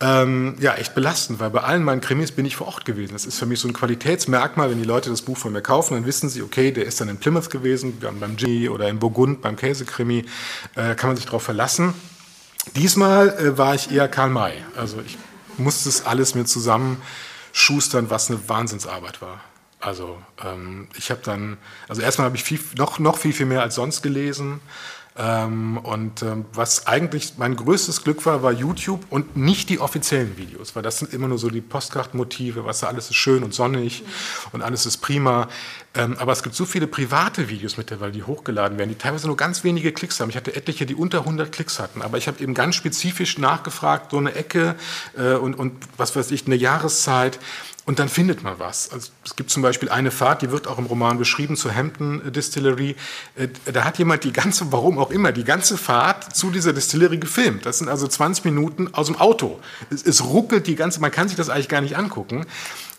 [0.03, 3.13] ähm, ja, echt belastend, weil bei allen meinen Krimis bin ich vor Ort gewesen.
[3.13, 5.95] Das ist für mich so ein Qualitätsmerkmal, wenn die Leute das Buch von mir kaufen,
[5.95, 9.43] dann wissen sie, okay, der ist dann in Plymouth gewesen, beim Ginny oder in Burgund,
[9.43, 10.25] beim Käsekrimi,
[10.75, 11.93] äh, kann man sich darauf verlassen.
[12.77, 14.55] Diesmal äh, war ich eher Karl May.
[14.75, 15.19] Also ich
[15.59, 19.41] musste es alles mir zusammenschustern, was eine Wahnsinnsarbeit war.
[19.81, 21.59] Also ähm, ich habe dann,
[21.89, 24.61] also erstmal habe ich viel, noch, noch viel, viel mehr als sonst gelesen.
[25.21, 30.39] Ähm, und ähm, was eigentlich mein größtes Glück war, war YouTube und nicht die offiziellen
[30.39, 33.53] Videos, weil das sind immer nur so die Postkartenmotive, was da alles ist schön und
[33.53, 34.03] sonnig
[34.53, 35.49] und alles ist prima.
[35.93, 39.37] Ähm, aber es gibt so viele private Videos mittlerweile, die hochgeladen werden, die teilweise nur
[39.37, 40.31] ganz wenige Klicks haben.
[40.31, 44.13] Ich hatte etliche, die unter 100 Klicks hatten, aber ich habe eben ganz spezifisch nachgefragt,
[44.13, 44.77] so eine Ecke
[45.19, 47.41] äh, und, und was weiß ich, eine Jahreszeit.
[47.87, 48.91] Und dann findet man was.
[48.93, 52.33] Also es gibt zum Beispiel eine Fahrt, die wird auch im Roman beschrieben, zur Hampton
[52.33, 52.95] Distillery.
[53.37, 57.19] Äh, da hat jemand die ganze, warum auch immer, die ganze Fahrt zu dieser Distillery
[57.19, 57.65] gefilmt.
[57.67, 59.59] Das sind also 20 Minuten aus dem Auto.
[59.91, 62.47] Es, es ruckelt die ganze, man kann sich das eigentlich gar nicht angucken.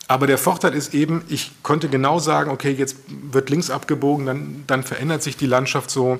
[0.08, 4.64] Aber der Vorteil ist eben, ich konnte genau sagen, okay, jetzt wird links abgebogen, dann,
[4.66, 6.18] dann verändert sich die Landschaft so.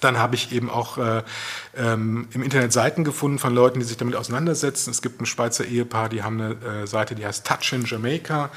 [0.00, 1.22] Dann habe ich eben auch äh,
[1.78, 4.90] ähm, im Internet Seiten gefunden von Leuten, die sich damit auseinandersetzen.
[4.90, 8.50] Es gibt ein Schweizer Ehepaar, die haben eine äh, Seite, die heißt Touch in Jamaica.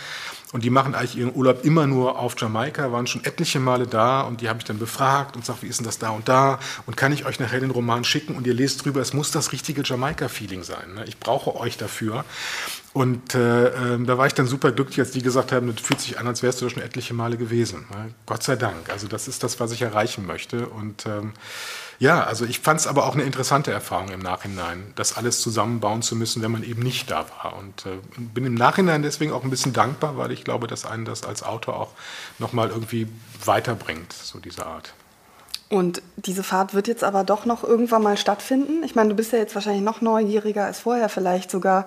[0.51, 4.21] Und die machen eigentlich ihren Urlaub immer nur auf Jamaika, waren schon etliche Male da
[4.21, 6.57] und die habe ich dann befragt und gesagt, wie ist denn das da und da?
[6.87, 9.51] Und kann ich euch nachher den Roman schicken und ihr lest drüber, es muss das
[9.51, 10.95] richtige Jamaika-Feeling sein.
[10.95, 11.05] Ne?
[11.05, 12.25] Ich brauche euch dafür.
[12.93, 16.01] Und äh, äh, da war ich dann super glücklich, als die gesagt haben, das fühlt
[16.01, 17.85] sich an, als wärst du schon etliche Male gewesen.
[17.91, 18.15] Ne?
[18.25, 18.89] Gott sei Dank.
[18.89, 20.67] Also das ist das, was ich erreichen möchte.
[20.67, 21.33] Und ähm,
[21.99, 26.01] ja, also ich fand es aber auch eine interessante Erfahrung im Nachhinein, das alles zusammenbauen
[26.01, 27.57] zu müssen, wenn man eben nicht da war.
[27.57, 31.03] Und äh, bin im Nachhinein deswegen auch ein bisschen dankbar, weil ich glaube, dass einen
[31.03, 31.91] das als Autor auch
[32.39, 33.07] nochmal irgendwie
[33.43, 34.93] weiterbringt, so diese Art.
[35.67, 38.81] Und diese Fahrt wird jetzt aber doch noch irgendwann mal stattfinden.
[38.83, 41.85] Ich meine, du bist ja jetzt wahrscheinlich noch neugieriger als vorher, vielleicht sogar,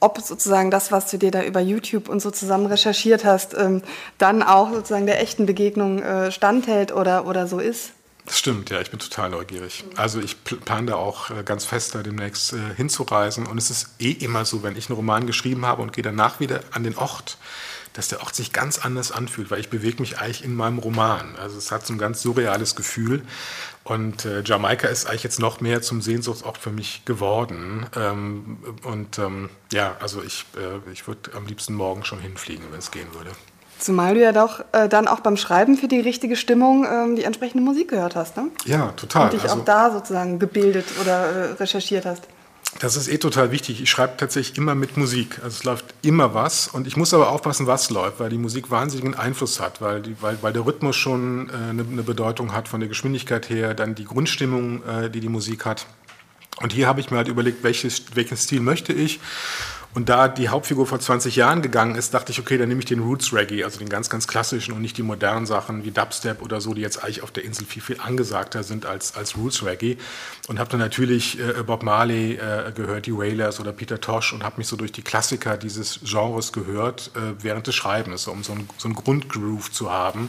[0.00, 3.82] ob sozusagen das, was du dir da über YouTube und so zusammen recherchiert hast, ähm,
[4.16, 7.92] dann auch sozusagen der echten Begegnung äh, standhält oder, oder so ist.
[8.30, 9.82] Das stimmt, ja, ich bin total neugierig.
[9.96, 13.44] Also ich plane da auch äh, ganz fest, da demnächst äh, hinzureisen.
[13.44, 16.38] Und es ist eh immer so, wenn ich einen Roman geschrieben habe und gehe danach
[16.38, 17.38] wieder an den Ort,
[17.92, 21.34] dass der Ort sich ganz anders anfühlt, weil ich bewege mich eigentlich in meinem Roman.
[21.42, 23.22] Also es hat so ein ganz surreales Gefühl.
[23.82, 27.86] Und äh, Jamaika ist eigentlich jetzt noch mehr zum Sehnsuchtsort für mich geworden.
[27.96, 32.78] Ähm, und ähm, ja, also ich, äh, ich würde am liebsten morgen schon hinfliegen, wenn
[32.78, 33.32] es gehen würde.
[33.80, 37.24] Zumal du ja doch äh, dann auch beim Schreiben für die richtige Stimmung ähm, die
[37.24, 38.48] entsprechende Musik gehört hast, ne?
[38.66, 39.24] Ja, total.
[39.24, 42.24] Und dich also, auch da sozusagen gebildet oder äh, recherchiert hast.
[42.78, 43.82] Das ist eh total wichtig.
[43.82, 45.40] Ich schreibe tatsächlich immer mit Musik.
[45.42, 46.68] Also es läuft immer was.
[46.68, 50.16] Und ich muss aber aufpassen, was läuft, weil die Musik wahnsinnigen Einfluss hat, weil, die,
[50.20, 53.94] weil, weil der Rhythmus schon äh, eine, eine, Bedeutung hat von der Geschwindigkeit her, dann
[53.94, 55.86] die Grundstimmung, äh, die die Musik hat.
[56.62, 59.20] Und hier habe ich mir halt überlegt, welches, welchen Stil möchte ich.
[59.92, 62.84] Und da die Hauptfigur vor 20 Jahren gegangen ist, dachte ich, okay, dann nehme ich
[62.84, 66.42] den Roots Reggae, also den ganz, ganz klassischen und nicht die modernen Sachen wie Dubstep
[66.42, 69.64] oder so, die jetzt eigentlich auf der Insel viel, viel angesagter sind als, als Roots
[69.64, 69.96] Reggae.
[70.46, 74.44] Und habe dann natürlich äh, Bob Marley äh, gehört, die Wailers oder Peter Tosh und
[74.44, 78.52] habe mich so durch die Klassiker dieses Genres gehört äh, während des Schreibens, um so,
[78.52, 80.28] ein, so einen Grundgroove zu haben,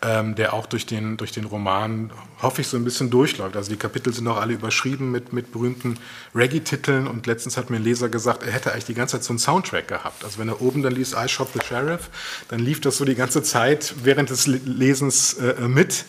[0.00, 3.56] ähm, der auch durch den, durch den Roman, hoffe ich, so ein bisschen durchläuft.
[3.56, 5.98] Also die Kapitel sind auch alle überschrieben mit, mit berühmten
[6.34, 9.24] Reggae-Titeln und letztens hat mir ein Leser gesagt, er hätte eigentlich die die ganze Zeit
[9.24, 10.24] so einen Soundtrack gehabt.
[10.24, 12.10] Also wenn er oben dann liest I Shot the Sheriff,
[12.48, 16.04] dann lief das so die ganze Zeit während des Lesens äh, mit.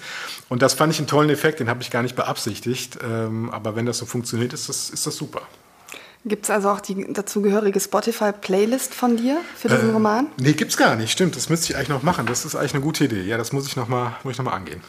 [0.50, 3.00] Und das fand ich einen tollen Effekt, den habe ich gar nicht beabsichtigt.
[3.04, 5.42] Ähm, aber wenn das so funktioniert, ist das, ist das super.
[6.26, 10.28] Gibt es also auch die dazugehörige Spotify-Playlist von dir für diesen äh, Roman?
[10.38, 11.12] Nee, gibt es gar nicht.
[11.12, 12.26] Stimmt, das müsste ich eigentlich noch machen.
[12.28, 13.24] Das ist eigentlich eine gute Idee.
[13.24, 14.82] Ja, das muss ich nochmal noch, angehen.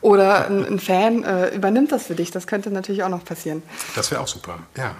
[0.00, 2.30] Oder ein, ein Fan äh, übernimmt das für dich.
[2.30, 3.62] Das könnte natürlich auch noch passieren.
[3.94, 4.94] Das wäre auch super, ja.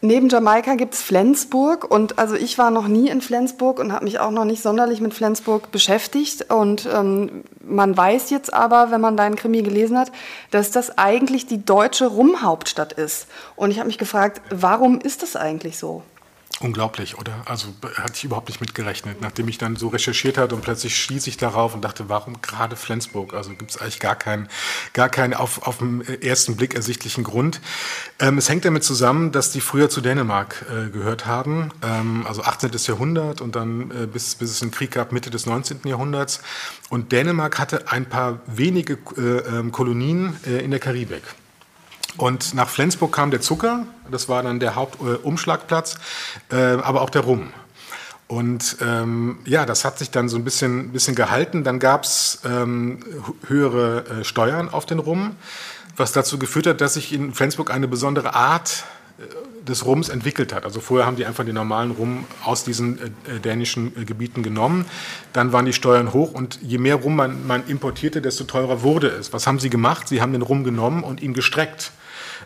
[0.00, 4.04] Neben Jamaika gibt es Flensburg und also ich war noch nie in Flensburg und habe
[4.04, 6.52] mich auch noch nicht sonderlich mit Flensburg beschäftigt.
[6.52, 10.12] Und ähm, man weiß jetzt aber, wenn man deinen Krimi gelesen hat,
[10.52, 13.26] dass das eigentlich die deutsche Rumhauptstadt ist.
[13.56, 16.02] Und ich habe mich gefragt, warum ist das eigentlich so?
[16.60, 17.42] Unglaublich, oder?
[17.44, 19.20] Also hatte ich überhaupt nicht mitgerechnet.
[19.20, 22.74] Nachdem ich dann so recherchiert hatte und plötzlich schließe ich darauf und dachte, warum gerade
[22.74, 23.32] Flensburg?
[23.32, 24.48] Also gibt es eigentlich gar keinen,
[24.92, 27.60] gar keinen auf, auf den ersten Blick ersichtlichen Grund.
[28.18, 32.42] Ähm, es hängt damit zusammen, dass die früher zu Dänemark äh, gehört haben, ähm, also
[32.42, 32.72] 18.
[32.72, 35.82] Jahrhundert und dann äh, bis, bis es einen Krieg gab, Mitte des 19.
[35.84, 36.40] Jahrhunderts.
[36.90, 41.22] Und Dänemark hatte ein paar wenige äh, ähm, Kolonien äh, in der Karibik.
[42.18, 45.98] Und nach Flensburg kam der Zucker, das war dann der Hauptumschlagplatz,
[46.50, 47.52] äh, aber auch der Rum.
[48.26, 51.64] Und ähm, ja, das hat sich dann so ein bisschen, bisschen gehalten.
[51.64, 52.98] Dann gab es ähm,
[53.46, 55.36] höhere äh, Steuern auf den Rum,
[55.96, 58.84] was dazu geführt hat, dass sich in Flensburg eine besondere Art
[59.18, 60.64] äh, des Rums entwickelt hat.
[60.64, 64.42] Also vorher haben die einfach den normalen Rum aus diesen äh, äh dänischen äh, Gebieten
[64.42, 64.86] genommen.
[65.32, 69.06] Dann waren die Steuern hoch und je mehr Rum man, man importierte, desto teurer wurde
[69.06, 69.32] es.
[69.32, 70.08] Was haben sie gemacht?
[70.08, 71.92] Sie haben den Rum genommen und ihn gestreckt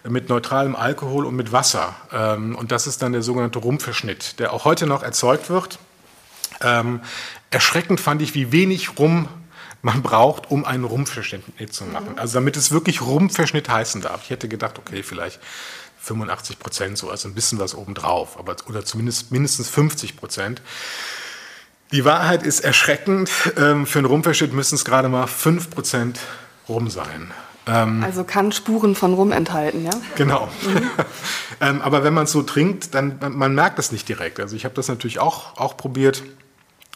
[0.08, 1.94] mit neutralem Alkohol und mit Wasser.
[2.12, 5.78] Ähm, und das ist dann der sogenannte Rumverschnitt, der auch heute noch erzeugt wird.
[6.60, 7.00] Ähm,
[7.50, 9.28] erschreckend fand ich, wie wenig Rum
[9.82, 12.12] man braucht, um einen Rumverschnitt zu machen.
[12.12, 12.18] Mhm.
[12.18, 14.22] Also damit es wirklich Rumverschnitt heißen darf.
[14.24, 15.40] Ich hätte gedacht, okay, vielleicht
[16.00, 20.62] 85 Prozent, so, also ein bisschen was obendrauf, aber, oder zumindest mindestens 50 Prozent.
[21.92, 23.30] Die Wahrheit ist erschreckend.
[23.56, 26.20] Ähm, für einen Rumverschnitt müssen es gerade mal 5 Prozent
[26.68, 27.32] Rum sein.
[27.66, 29.92] Ähm, also kann Spuren von Rum enthalten, ja?
[30.16, 30.48] Genau.
[30.62, 30.90] Mhm.
[31.60, 34.40] ähm, aber wenn man es so trinkt, dann man merkt das nicht direkt.
[34.40, 36.22] Also ich habe das natürlich auch, auch probiert.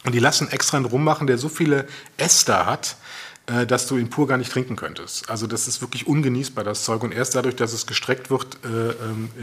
[0.05, 2.97] Und die lassen extra einen Rum machen, der so viele Ester hat,
[3.47, 5.29] äh, dass du ihn pur gar nicht trinken könntest.
[5.29, 7.01] Also das ist wirklich ungenießbar, das Zeug.
[7.03, 8.89] Und erst dadurch, dass es gestreckt wird, äh,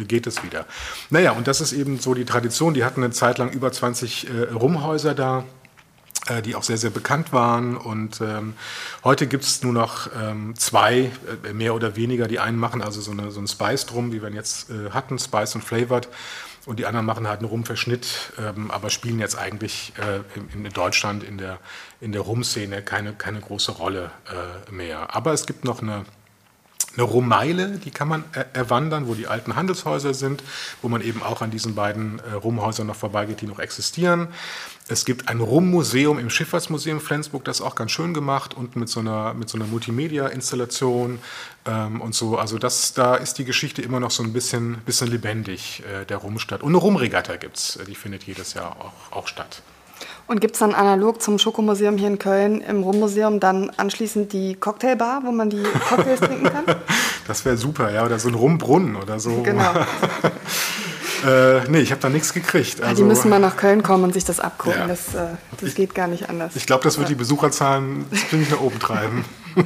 [0.00, 0.66] äh, geht es wieder.
[1.10, 2.74] Naja, und das ist eben so die Tradition.
[2.74, 5.44] Die hatten eine Zeit lang über 20 äh, Rumhäuser da
[6.44, 7.76] die auch sehr, sehr bekannt waren.
[7.76, 8.54] Und ähm,
[9.02, 11.10] heute gibt es nur noch ähm, zwei,
[11.44, 12.26] äh, mehr oder weniger.
[12.28, 14.90] Die einen machen also so, eine, so einen Spice drum, wie wir ihn jetzt äh,
[14.90, 16.08] hatten, Spice und Flavored.
[16.66, 20.72] und die anderen machen halt einen Rumverschnitt, ähm, aber spielen jetzt eigentlich äh, in, in,
[20.72, 21.58] Deutschland in der,
[22.00, 25.14] in der Rumszene keine, keine große Rolle äh, mehr.
[25.14, 26.04] Aber es gibt noch eine
[26.96, 30.42] eine Rummeile, die kann man erwandern, wo die alten Handelshäuser sind,
[30.82, 34.28] wo man eben auch an diesen beiden äh, Rumhäusern noch vorbeigeht, die noch existieren.
[34.86, 38.88] Es gibt ein Rummuseum im Schifffahrtsmuseum Flensburg, das ist auch ganz schön gemacht und mit
[38.88, 41.18] so einer, mit so einer Multimedia-Installation
[41.66, 42.38] ähm, und so.
[42.38, 46.18] Also das, da ist die Geschichte immer noch so ein bisschen, bisschen lebendig, äh, der
[46.18, 46.62] Rumstadt.
[46.62, 49.62] Und eine Rumregatta gibt es, äh, die findet jedes Jahr auch, auch statt.
[50.26, 54.54] Und gibt es dann analog zum Schokomuseum hier in Köln im Rummuseum dann anschließend die
[54.54, 56.64] Cocktailbar, wo man die Cocktails trinken kann?
[57.26, 59.42] Das wäre super, ja, oder so ein Rumbrunnen oder so.
[59.42, 59.70] Genau.
[61.26, 62.80] äh, nee, ich habe da nichts gekriegt.
[62.82, 64.80] Also, die müssen mal nach Köln kommen und sich das abgucken.
[64.80, 64.86] Ja.
[64.86, 65.28] Das, äh,
[65.60, 66.56] das ich, geht gar nicht anders.
[66.56, 69.24] Ich glaube, das wird die Besucherzahlen ziemlich nach oben treiben.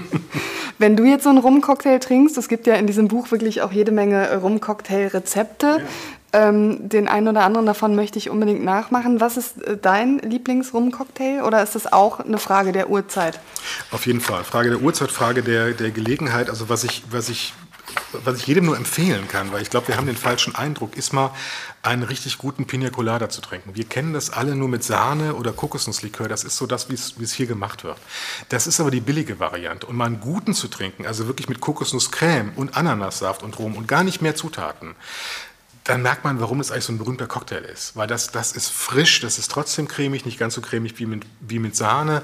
[0.78, 3.72] Wenn du jetzt so einen Rumcocktail trinkst, es gibt ja in diesem Buch wirklich auch
[3.72, 5.66] jede Menge Rumcocktail-Rezepte.
[5.66, 5.84] Ja.
[6.32, 9.20] Ähm, den einen oder anderen davon möchte ich unbedingt nachmachen.
[9.20, 13.40] Was ist äh, dein Lieblingsrum-Cocktail oder ist das auch eine Frage der Uhrzeit?
[13.90, 14.44] Auf jeden Fall.
[14.44, 16.50] Frage der Uhrzeit, Frage der, der Gelegenheit.
[16.50, 17.54] Also was ich, was ich
[18.12, 21.12] was ich jedem nur empfehlen kann, weil ich glaube, wir haben den falschen Eindruck, ist
[21.12, 21.30] mal
[21.82, 23.74] einen richtig guten Pina Colada zu trinken.
[23.74, 26.28] Wir kennen das alle nur mit Sahne oder Kokosnusslikör.
[26.28, 27.98] Das ist so das, wie es hier gemacht wird.
[28.48, 29.86] Das ist aber die billige Variante.
[29.86, 33.88] Und mal einen guten zu trinken, also wirklich mit Kokosnusscreme und Ananassaft und Rum und
[33.88, 34.94] gar nicht mehr Zutaten,
[35.88, 37.96] dann merkt man, warum es eigentlich so ein berühmter Cocktail ist.
[37.96, 41.24] Weil das, das ist frisch, das ist trotzdem cremig, nicht ganz so cremig wie mit,
[41.40, 42.22] wie mit Sahne.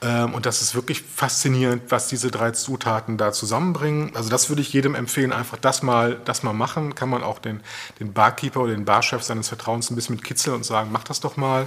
[0.00, 4.16] Ähm, und das ist wirklich faszinierend, was diese drei Zutaten da zusammenbringen.
[4.16, 6.94] Also das würde ich jedem empfehlen, einfach das mal, das mal machen.
[6.94, 7.60] Kann man auch den,
[8.00, 11.20] den Barkeeper oder den Barchef seines Vertrauens ein bisschen mit kitzeln und sagen, mach das
[11.20, 11.66] doch mal.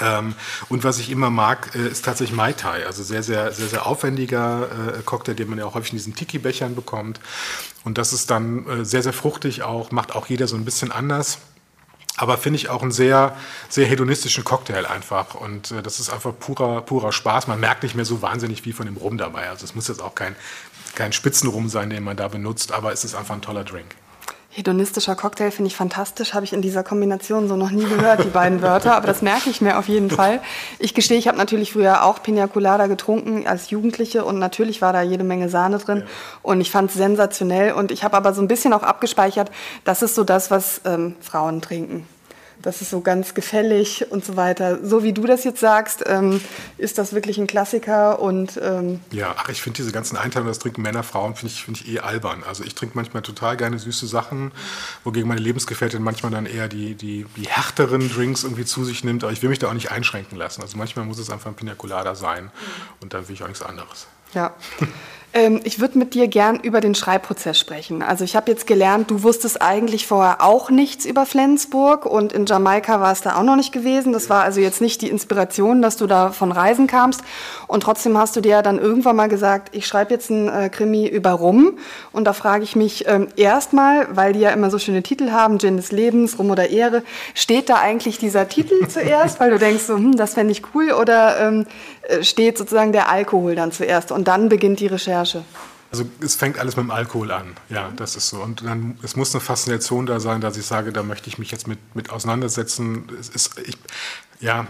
[0.00, 0.34] Ähm,
[0.68, 3.86] und was ich immer mag, äh, ist tatsächlich Mai Tai, also sehr, sehr, sehr, sehr
[3.86, 7.20] aufwendiger äh, Cocktail, den man ja auch häufig in diesen Tiki-Bechern bekommt.
[7.84, 10.92] Und das ist dann äh, sehr, sehr fruchtig auch, macht auch jeder so ein bisschen
[10.92, 11.38] anders.
[12.16, 13.36] Aber finde ich auch einen sehr,
[13.68, 15.34] sehr hedonistischen Cocktail einfach.
[15.34, 17.46] Und äh, das ist einfach purer, purer Spaß.
[17.46, 19.48] Man merkt nicht mehr so wahnsinnig viel von dem Rum dabei.
[19.48, 20.34] Also es muss jetzt auch kein,
[20.94, 23.94] kein Spitzenrum sein, den man da benutzt, aber es ist einfach ein toller Drink.
[24.58, 28.28] Hedonistischer Cocktail finde ich fantastisch, habe ich in dieser Kombination so noch nie gehört, die
[28.28, 30.40] beiden Wörter, aber das merke ich mir auf jeden Fall.
[30.80, 34.92] Ich gestehe, ich habe natürlich früher auch Pina Colada getrunken als Jugendliche und natürlich war
[34.92, 36.04] da jede Menge Sahne drin ja.
[36.42, 39.52] und ich fand es sensationell und ich habe aber so ein bisschen auch abgespeichert,
[39.84, 42.04] das ist so das, was ähm, Frauen trinken
[42.68, 44.84] das ist so ganz gefällig und so weiter.
[44.84, 46.38] So wie du das jetzt sagst, ähm,
[46.76, 50.58] ist das wirklich ein Klassiker und ähm ja, ach, ich finde diese ganzen Einteilungen, das
[50.58, 52.44] trinken Männer, Frauen, finde ich, find ich eh albern.
[52.46, 54.52] Also ich trinke manchmal total gerne süße Sachen,
[55.02, 59.24] wogegen meine Lebensgefährtin manchmal dann eher die, die, die härteren Drinks irgendwie zu sich nimmt,
[59.24, 60.60] aber ich will mich da auch nicht einschränken lassen.
[60.60, 62.50] Also manchmal muss es einfach ein Pina Colada sein
[63.00, 64.08] und dann will ich auch nichts anderes.
[64.34, 64.54] Ja.
[65.34, 68.02] Ähm, ich würde mit dir gern über den Schreibprozess sprechen.
[68.02, 72.46] Also ich habe jetzt gelernt, du wusstest eigentlich vorher auch nichts über Flensburg und in
[72.46, 74.14] Jamaika war es da auch noch nicht gewesen.
[74.14, 77.22] Das war also jetzt nicht die Inspiration, dass du da von Reisen kamst.
[77.66, 80.70] Und trotzdem hast du dir ja dann irgendwann mal gesagt, ich schreibe jetzt einen äh,
[80.70, 81.78] Krimi über Rum.
[82.12, 85.58] Und da frage ich mich ähm, erstmal, weil die ja immer so schöne Titel haben,
[85.58, 87.02] Gin des Lebens, Rum oder Ehre,
[87.34, 90.92] steht da eigentlich dieser Titel zuerst, weil du denkst, so, hm, das fände ich cool,
[90.92, 91.66] oder ähm,
[92.08, 95.17] äh, steht sozusagen der Alkohol dann zuerst und dann beginnt die Recherche?
[95.90, 98.42] Also es fängt alles mit dem Alkohol an, ja, das ist so.
[98.42, 101.50] Und dann, es muss eine Faszination da sein, dass ich sage, da möchte ich mich
[101.50, 103.08] jetzt mit, mit auseinandersetzen.
[103.18, 103.78] Es ist, ich,
[104.40, 104.66] ja,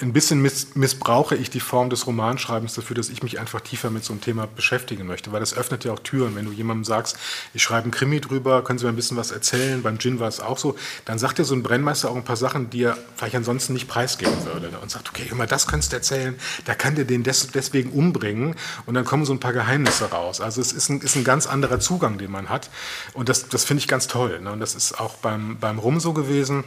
[0.00, 3.90] ein bisschen miss, missbrauche ich die Form des Romanschreibens dafür, dass ich mich einfach tiefer
[3.90, 6.36] mit so einem Thema beschäftigen möchte, weil das öffnet ja auch Türen.
[6.36, 7.16] Wenn du jemandem sagst,
[7.54, 10.28] ich schreibe einen Krimi drüber, können Sie mir ein bisschen was erzählen, beim Gin war
[10.28, 12.96] es auch so, dann sagt dir so ein Brennmeister auch ein paar Sachen, die er
[13.16, 14.70] vielleicht ansonsten nicht preisgeben würde.
[14.80, 18.54] Und sagt, okay, immer das könntest du erzählen, da kann der den des, deswegen umbringen
[18.86, 20.40] und dann kommen so ein paar Geheimnisse raus.
[20.40, 22.70] Also es ist ein, ist ein ganz anderer Zugang, den man hat
[23.14, 24.40] und das, das finde ich ganz toll.
[24.40, 24.52] Ne?
[24.52, 26.64] Und das ist auch beim, beim Rum so gewesen.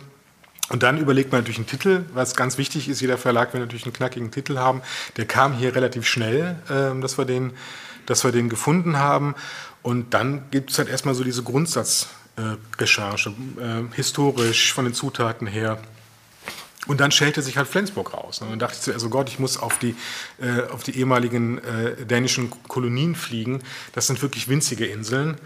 [0.71, 3.01] Und dann überlegt man natürlich einen Titel, was ganz wichtig ist.
[3.01, 4.81] Jeder Verlag will natürlich einen knackigen Titel haben.
[5.17, 7.51] Der kam hier relativ schnell, äh, dass, wir den,
[8.05, 9.36] dass wir den gefunden haben.
[9.81, 15.45] Und dann gibt es halt erstmal so diese Grundsatzrecherche, äh, äh, historisch von den Zutaten
[15.45, 15.77] her.
[16.88, 18.41] Und dann stellte sich halt Flensburg raus.
[18.41, 19.95] Und dann dachte ich zuerst, also Gott, ich muss auf die,
[20.41, 23.62] äh, auf die ehemaligen äh, dänischen Kolonien fliegen.
[23.93, 25.38] Das sind wirklich winzige Inseln,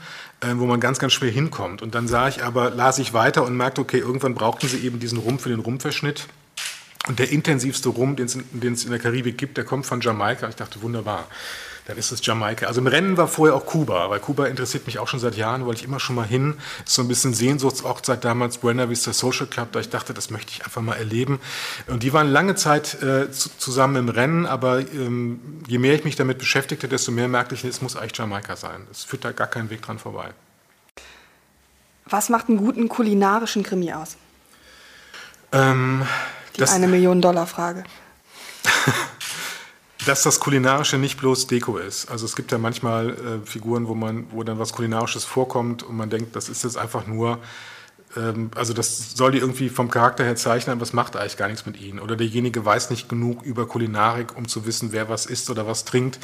[0.55, 1.81] wo man ganz, ganz schwer hinkommt.
[1.81, 4.99] Und dann sah ich aber, las ich weiter und merkte, okay, irgendwann brauchten sie eben
[4.99, 6.27] diesen Rum für den Rumverschnitt.
[7.08, 8.25] Und der intensivste Rum, den
[8.73, 10.49] es in der Karibik gibt, der kommt von Jamaika.
[10.49, 11.27] Ich dachte, wunderbar
[11.86, 12.65] dann ist es Jamaika.
[12.65, 15.65] Also im Rennen war vorher auch Kuba, weil Kuba interessiert mich auch schon seit Jahren,
[15.65, 16.56] wollte ich immer schon mal hin.
[16.84, 20.32] Ist so ein bisschen Sehnsuchtsort seit damals Buena Vista Social Club, da ich dachte, das
[20.32, 21.39] möchte ich einfach mal erleben.
[21.88, 26.04] Und die waren lange Zeit äh, zu, zusammen im Rennen, aber ähm, je mehr ich
[26.04, 28.88] mich damit beschäftigte, desto mehr merkte ich, es muss eigentlich Jamaika sein.
[28.91, 30.30] Es führt da gar keinen Weg dran vorbei.
[32.08, 34.17] Was macht einen guten kulinarischen Krimi aus?
[35.52, 36.06] Ähm,
[36.56, 37.84] Die das, eine Million Dollar Frage.
[40.06, 42.10] Dass das Kulinarische nicht bloß Deko ist.
[42.10, 45.98] Also es gibt ja manchmal äh, Figuren, wo man, wo dann was Kulinarisches vorkommt und
[45.98, 47.39] man denkt, das ist jetzt einfach nur
[48.56, 51.65] also das soll die irgendwie vom Charakter her zeichnen, aber es macht eigentlich gar nichts
[51.65, 51.99] mit ihnen.
[51.99, 55.86] Oder derjenige weiß nicht genug über Kulinarik, um zu wissen, wer was isst oder was
[55.86, 56.19] trinkt.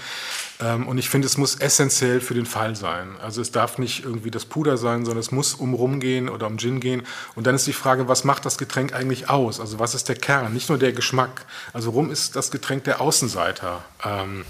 [0.62, 3.10] Ähm, und ich finde, es muss essentiell für den Fall sein.
[3.22, 6.48] Also es darf nicht irgendwie das Puder sein, sondern es muss um Rum gehen oder
[6.48, 7.04] um Gin gehen.
[7.36, 9.60] Und dann ist die Frage, was macht das Getränk eigentlich aus?
[9.60, 10.54] Also was ist der Kern?
[10.54, 11.46] Nicht nur der Geschmack.
[11.74, 13.84] Also Rum ist das Getränk der Außenseiter.
[14.06, 14.46] Ähm,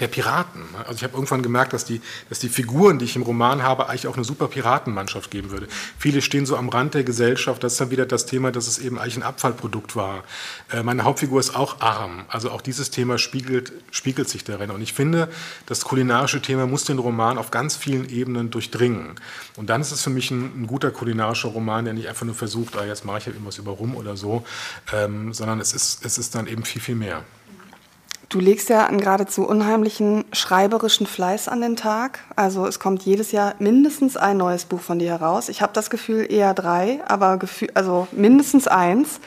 [0.00, 0.62] der Piraten.
[0.78, 3.88] Also ich habe irgendwann gemerkt, dass die, dass die Figuren, die ich im Roman habe,
[3.88, 5.68] eigentlich auch eine super Piratenmannschaft geben würde.
[5.98, 7.62] Viele stehen so am Rand der Gesellschaft.
[7.62, 10.24] Das ist dann wieder das Thema, dass es eben eigentlich ein Abfallprodukt war.
[10.70, 12.24] Äh, meine Hauptfigur ist auch arm.
[12.28, 14.70] Also auch dieses Thema spiegelt, spiegelt sich darin.
[14.70, 15.28] Und ich finde,
[15.66, 19.16] das kulinarische Thema muss den Roman auf ganz vielen Ebenen durchdringen.
[19.56, 22.34] Und dann ist es für mich ein, ein guter kulinarischer Roman, der nicht einfach nur
[22.34, 24.44] versucht, ah, jetzt mache ich irgendwas über rum oder so,
[24.92, 27.24] ähm, sondern es ist, es ist dann eben viel, viel mehr.
[28.28, 32.18] Du legst ja einen geradezu unheimlichen schreiberischen Fleiß an den Tag.
[32.36, 35.48] Also es kommt jedes Jahr mindestens ein neues Buch von dir heraus.
[35.48, 39.20] Ich habe das Gefühl eher drei, aber Gefühl, also mindestens eins.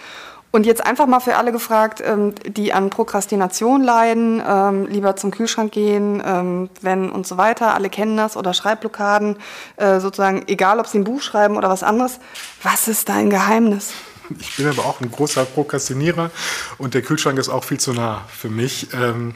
[0.52, 5.32] Und jetzt einfach mal für alle gefragt, ähm, die an Prokrastination leiden, ähm, lieber zum
[5.32, 9.38] Kühlschrank gehen, ähm, wenn und so weiter, alle kennen das, oder Schreibblockaden,
[9.78, 12.20] äh, sozusagen, egal ob sie ein Buch schreiben oder was anderes.
[12.62, 13.94] Was ist dein Geheimnis?
[14.39, 16.32] Ich bin aber auch ein großer Prokrastinierer
[16.78, 18.88] und der Kühlschrank ist auch viel zu nah für mich.
[18.94, 19.34] Ähm,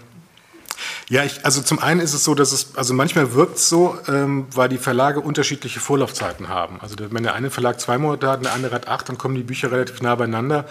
[1.09, 3.97] ja, ich, also zum einen ist es so, dass es, also manchmal wirkt es so,
[4.07, 6.79] ähm, weil die Verlage unterschiedliche Vorlaufzeiten haben.
[6.81, 9.43] Also wenn der eine Verlag zwei Monate hat, der andere hat acht, dann kommen die
[9.43, 10.65] Bücher relativ nah beieinander,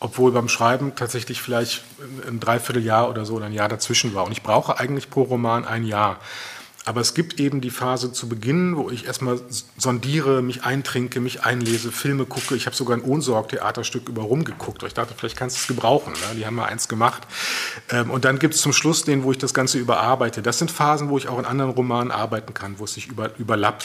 [0.00, 1.84] obwohl beim Schreiben tatsächlich vielleicht
[2.26, 4.24] ein Dreivierteljahr oder so oder ein Jahr dazwischen war.
[4.24, 6.18] Und ich brauche eigentlich pro Roman ein Jahr.
[6.86, 9.40] Aber es gibt eben die Phase zu Beginn, wo ich erstmal
[9.76, 12.54] sondiere, mich eintrinke, mich einlese, Filme gucke.
[12.54, 14.84] Ich habe sogar ein Ohnsorg-Theaterstück über rumgeguckt.
[14.84, 16.12] Ich dachte, vielleicht kannst du es gebrauchen.
[16.12, 16.36] Ne?
[16.36, 17.26] Die haben mal eins gemacht.
[17.90, 20.42] Ähm, und dann gibt es zum Schluss den, wo ich das Ganze überarbeite.
[20.42, 23.36] Das sind Phasen, wo ich auch in anderen Romanen arbeiten kann, wo es sich über,
[23.36, 23.84] überlappt.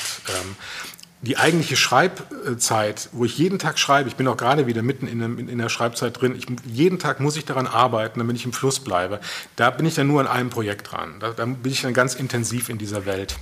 [1.23, 5.21] Die eigentliche Schreibzeit, wo ich jeden Tag schreibe, ich bin auch gerade wieder mitten in,
[5.21, 8.53] einem, in der Schreibzeit drin, ich, jeden Tag muss ich daran arbeiten, damit ich im
[8.53, 9.19] Fluss bleibe.
[9.55, 11.19] Da bin ich dann nur an einem Projekt dran.
[11.19, 13.37] Da, da bin ich dann ganz intensiv in dieser Welt.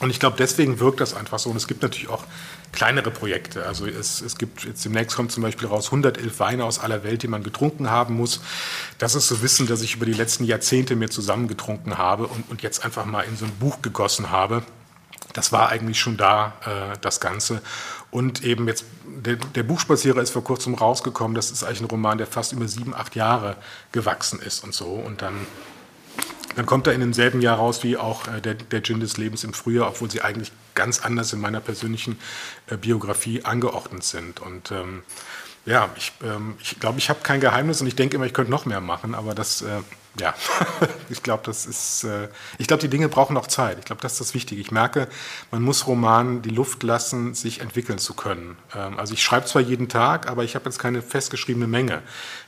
[0.00, 1.50] Und ich glaube, deswegen wirkt das einfach so.
[1.50, 2.22] Und es gibt natürlich auch
[2.70, 3.66] kleinere Projekte.
[3.66, 7.24] Also es, es gibt, jetzt demnächst kommt zum Beispiel raus 111 Weine aus aller Welt,
[7.24, 8.40] die man getrunken haben muss.
[8.98, 12.62] Das ist so Wissen, das ich über die letzten Jahrzehnte mir zusammengetrunken habe und, und
[12.62, 14.62] jetzt einfach mal in so ein Buch gegossen habe
[15.32, 17.60] das war eigentlich schon da, äh, das Ganze.
[18.10, 21.34] Und eben jetzt, der, der, Buchspazierer ist vor kurzem rausgekommen.
[21.34, 23.56] Das ist eigentlich ein Roman, der fast über sieben, acht Jahre
[23.92, 24.86] gewachsen ist und so.
[24.86, 25.34] Und dann,
[26.56, 29.44] dann kommt er in demselben Jahr raus wie auch äh, der, der Gin des Lebens
[29.44, 32.18] im Frühjahr, obwohl sie eigentlich ganz anders in meiner persönlichen
[32.68, 34.40] äh, Biografie angeordnet sind.
[34.40, 35.02] Und ähm,
[35.66, 38.32] ja, ich ähm, glaube, ich, glaub, ich habe kein Geheimnis und ich denke immer, ich
[38.32, 39.80] könnte noch mehr machen, aber das äh,
[40.20, 40.34] ja,
[41.10, 42.28] ich glaube, das ist, äh,
[42.58, 43.78] ich glaube, die Dinge brauchen noch Zeit.
[43.78, 44.60] Ich glaube, das ist das Wichtige.
[44.60, 45.08] Ich merke,
[45.50, 48.56] man muss Romanen die Luft lassen, sich entwickeln zu können.
[48.74, 52.02] Ähm, also ich schreibe zwar jeden Tag, aber ich habe jetzt keine festgeschriebene Menge.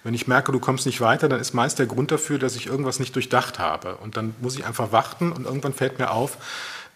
[0.05, 2.67] Wenn ich merke, du kommst nicht weiter, dann ist meist der Grund dafür, dass ich
[2.67, 3.97] irgendwas nicht durchdacht habe.
[3.97, 6.39] Und dann muss ich einfach warten und irgendwann fällt mir auf,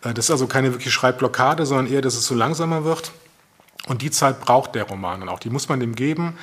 [0.03, 3.13] äh, das ist also keine wirklich Schreibblockade, sondern eher, dass es so langsamer wird.
[3.87, 5.39] Und die Zeit braucht der Roman dann auch.
[5.39, 6.39] Die muss man dem geben.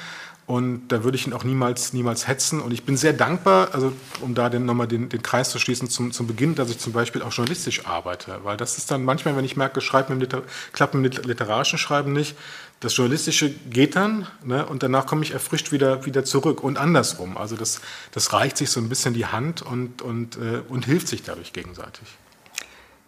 [0.48, 2.60] Und da würde ich ihn auch niemals, niemals hetzen.
[2.60, 6.12] Und ich bin sehr dankbar, also um da nochmal den, den Kreis zu schließen zum,
[6.12, 8.40] zum Beginn, dass ich zum Beispiel auch journalistisch arbeite.
[8.44, 12.12] Weil das ist dann manchmal, wenn ich merke, schreibt mit Liter, klappt mit literarischen Schreiben
[12.12, 12.36] nicht,
[12.82, 17.38] das Journalistische geht dann ne, und danach komme ich erfrischt wieder, wieder zurück und andersrum.
[17.38, 17.80] Also das,
[18.12, 21.54] das reicht sich so ein bisschen die Hand und, und, äh, und hilft sich dadurch
[21.54, 22.08] gegenseitig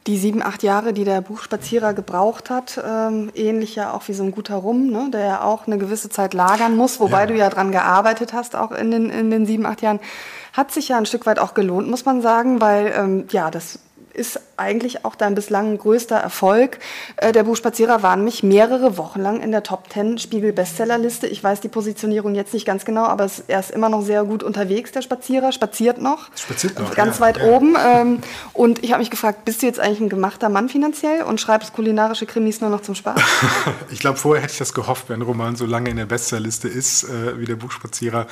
[0.08, 4.24] die sieben, acht Jahre, die der Buchspazierer gebraucht hat, ähm, ähnlich ja auch wie so
[4.24, 7.26] ein guter Rum, ne, der ja auch eine gewisse Zeit lagern muss, wobei ja.
[7.28, 10.00] du ja dran gearbeitet hast, auch in den, in den sieben, acht Jahren,
[10.52, 13.80] hat sich ja ein Stück weit auch gelohnt, muss man sagen, weil ähm, ja, das
[14.14, 16.80] ist eigentlich auch dein bislang größter Erfolg.
[17.18, 21.28] Äh, der Buchspazierer war nämlich mehrere Wochen lang in der Top 10 Spiegel Bestsellerliste.
[21.28, 24.44] Ich weiß die Positionierung jetzt nicht ganz genau, aber er ist immer noch sehr gut
[24.44, 26.30] unterwegs, der Spazierer, spaziert noch.
[26.36, 26.94] Spaziert noch.
[26.94, 27.46] Ganz ja, weit ja.
[27.46, 27.76] oben.
[27.84, 28.20] Ähm,
[28.54, 31.74] und ich habe mich gefragt, bist du jetzt eigentlich ein gemachter Mann finanziell und schreibst
[31.74, 33.20] kulinarische Krimis nur noch zum Spaß?
[33.92, 36.68] ich glaube, vorher hätte ich das gehofft, wenn ein Roman so lange in der Bestsellerliste
[36.68, 38.28] ist äh, wie der Buchspazierer.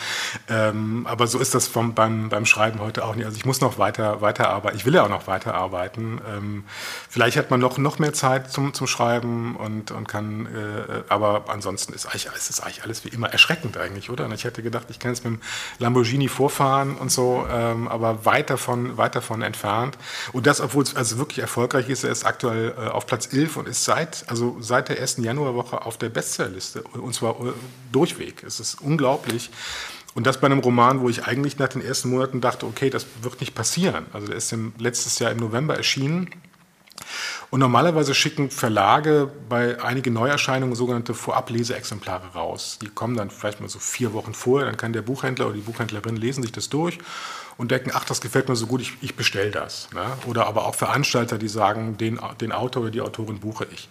[0.50, 3.26] Ähm, aber so ist das vom, beim, beim Schreiben heute auch nicht.
[3.26, 4.78] Also ich muss noch weiter, weiter arbeiten.
[4.78, 5.56] Ich will ja auch noch weiter
[6.28, 6.64] Ähm,
[7.10, 11.46] vielleicht hat man noch, noch mehr Zeit zum, zum Schreiben und, und kann, äh, aber
[11.48, 14.26] ansonsten ist eigentlich, ist eigentlich alles wie immer erschreckend eigentlich, oder?
[14.26, 15.42] Und ich hätte gedacht, ich kann es mit dem
[15.80, 19.98] Lamborghini vorfahren und so, ähm, aber weit davon, weit davon entfernt.
[20.34, 23.58] Und das, obwohl es also wirklich erfolgreich ist, er ist aktuell äh, auf Platz 11
[23.58, 27.54] und ist seit, also seit der ersten Januarwoche auf der Bestsellerliste und zwar äh,
[27.92, 28.44] durchweg.
[28.44, 29.50] Es ist unglaublich.
[30.14, 33.06] Und das bei einem Roman, wo ich eigentlich nach den ersten Monaten dachte, okay, das
[33.22, 34.06] wird nicht passieren.
[34.12, 36.30] Also der ist im, letztes Jahr im November erschienen.
[37.50, 42.78] Und normalerweise schicken Verlage bei einigen Neuerscheinungen sogenannte Vorableseexemplare raus.
[42.82, 45.62] Die kommen dann vielleicht mal so vier Wochen vorher, dann kann der Buchhändler oder die
[45.62, 47.00] Buchhändlerin lesen sich das durch
[47.58, 49.90] und denken, ach, das gefällt mir so gut, ich, ich bestelle das.
[49.94, 50.06] Ne?
[50.28, 53.90] Oder aber auch Veranstalter, die sagen, den, den Autor oder die Autorin buche ich.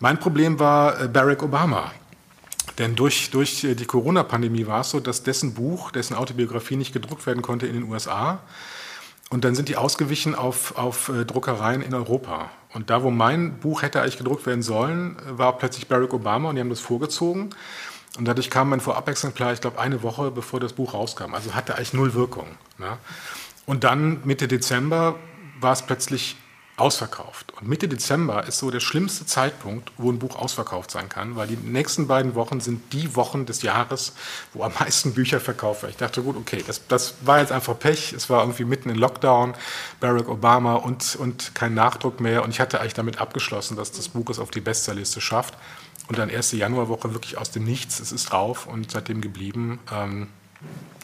[0.00, 1.92] Mein Problem war äh, Barack Obama.
[2.78, 7.26] Denn durch, durch die Corona-Pandemie war es so, dass dessen Buch, dessen Autobiografie nicht gedruckt
[7.26, 8.40] werden konnte in den USA.
[9.30, 12.50] Und dann sind die ausgewichen auf, auf äh, Druckereien in Europa.
[12.72, 16.56] Und da, wo mein Buch hätte eigentlich gedruckt werden sollen, war plötzlich Barack Obama und
[16.56, 17.50] die haben das vorgezogen.
[18.18, 21.34] Und dadurch kam mein Vorabexemplar, ich glaube, eine Woche bevor das Buch rauskam.
[21.34, 22.46] Also hatte eigentlich null Wirkung.
[22.78, 22.98] Ne?
[23.66, 25.14] Und dann Mitte Dezember
[25.60, 26.36] war es plötzlich
[26.80, 27.52] ausverkauft.
[27.60, 31.46] Und Mitte Dezember ist so der schlimmste Zeitpunkt, wo ein Buch ausverkauft sein kann, weil
[31.46, 34.14] die nächsten beiden Wochen sind die Wochen des Jahres,
[34.54, 35.92] wo am meisten Bücher verkauft werden.
[35.92, 38.12] Ich dachte, gut, okay, das, das war jetzt einfach Pech.
[38.12, 39.54] Es war irgendwie mitten in Lockdown,
[40.00, 42.42] Barack Obama und, und kein Nachdruck mehr.
[42.44, 45.54] Und ich hatte eigentlich damit abgeschlossen, dass das Buch es auf die Bestsellerliste schafft.
[46.08, 49.78] Und dann erste Januarwoche wirklich aus dem Nichts, es ist drauf und seitdem geblieben.
[49.92, 50.28] Ähm,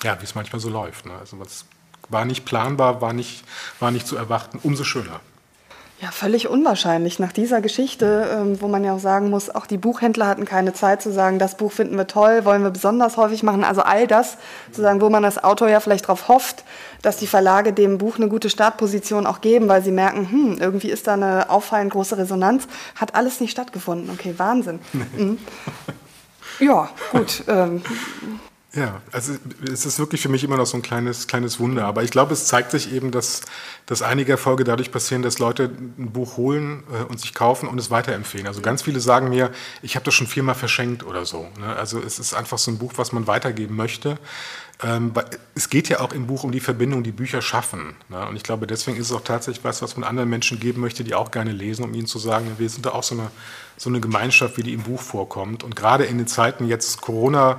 [0.02, 1.06] ja, wie es manchmal so läuft.
[1.06, 1.12] Ne?
[1.18, 1.64] Also was
[2.08, 3.44] war nicht planbar, war nicht,
[3.78, 5.20] war nicht zu erwarten, umso schöner.
[6.02, 9.78] Ja, völlig unwahrscheinlich nach dieser Geschichte, ähm, wo man ja auch sagen muss, auch die
[9.78, 13.42] Buchhändler hatten keine Zeit zu sagen, das Buch finden wir toll, wollen wir besonders häufig
[13.42, 13.64] machen.
[13.64, 14.36] Also all das,
[14.72, 16.64] zu sagen, wo man als Autor ja vielleicht darauf hofft,
[17.00, 20.90] dass die Verlage dem Buch eine gute Startposition auch geben, weil sie merken, hm, irgendwie
[20.90, 24.10] ist da eine auffallend große Resonanz, hat alles nicht stattgefunden.
[24.10, 24.80] Okay, Wahnsinn.
[25.16, 25.38] Mhm.
[26.58, 27.44] Ja, gut.
[27.48, 27.82] Ähm,
[28.74, 29.32] ja, also
[29.72, 31.86] es ist wirklich für mich immer noch so ein kleines, kleines Wunder.
[31.86, 33.40] Aber ich glaube, es zeigt sich eben, dass,
[33.86, 37.78] dass einige Erfolge dadurch passieren, dass Leute ein Buch holen äh, und sich kaufen und
[37.78, 38.46] es weiterempfehlen.
[38.46, 39.50] Also ganz viele sagen mir,
[39.82, 41.48] ich habe das schon viermal verschenkt oder so.
[41.58, 41.74] Ne?
[41.74, 44.18] Also es ist einfach so ein Buch, was man weitergeben möchte.
[44.82, 45.12] Ähm,
[45.54, 47.96] es geht ja auch im Buch um die Verbindung, die Bücher schaffen.
[48.10, 48.26] Ne?
[48.28, 51.02] Und ich glaube, deswegen ist es auch tatsächlich was, was man anderen Menschen geben möchte,
[51.02, 53.30] die auch gerne lesen, um ihnen zu sagen, wir sind da auch so eine,
[53.78, 55.64] so eine Gemeinschaft, wie die im Buch vorkommt.
[55.64, 57.58] Und gerade in den Zeiten jetzt Corona,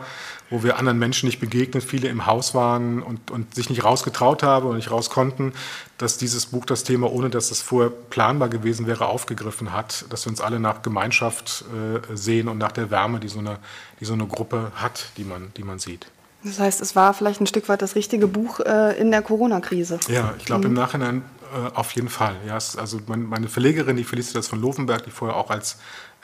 [0.51, 4.43] wo wir anderen Menschen nicht begegnet, viele im Haus waren und, und sich nicht rausgetraut
[4.43, 5.53] haben und nicht raus konnten,
[5.97, 10.25] dass dieses Buch das Thema, ohne dass es vorher planbar gewesen wäre, aufgegriffen hat, dass
[10.25, 13.57] wir uns alle nach Gemeinschaft äh, sehen und nach der Wärme, die so eine,
[13.99, 16.05] die so eine Gruppe hat, die man, die man sieht.
[16.47, 19.99] Das heißt, es war vielleicht ein Stück weit das richtige Buch äh, in der Corona-Krise.
[20.07, 20.75] Ja, ich glaube mhm.
[20.75, 21.21] im Nachhinein
[21.53, 22.35] äh, auf jeden Fall.
[22.45, 25.77] Ja, also mein, meine Verlegerin, die Felicitas von Lovenberg, die vorher auch als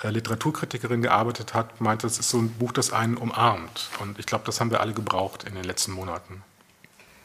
[0.04, 3.90] äh, Literaturkritikerin gearbeitet hat, meinte, es ist so ein Buch, das einen umarmt.
[4.00, 6.42] Und ich glaube, das haben wir alle gebraucht in den letzten Monaten.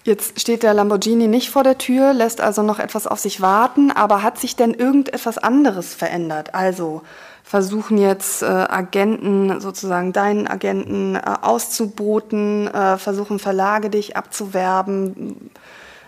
[0.05, 3.91] Jetzt steht der Lamborghini nicht vor der Tür, lässt also noch etwas auf sich warten,
[3.91, 6.55] aber hat sich denn irgendetwas anderes verändert?
[6.55, 7.03] Also
[7.49, 15.51] versuchen jetzt äh, Agenten, sozusagen deinen Agenten äh, auszuboten, äh, versuchen Verlage dich abzuwerben.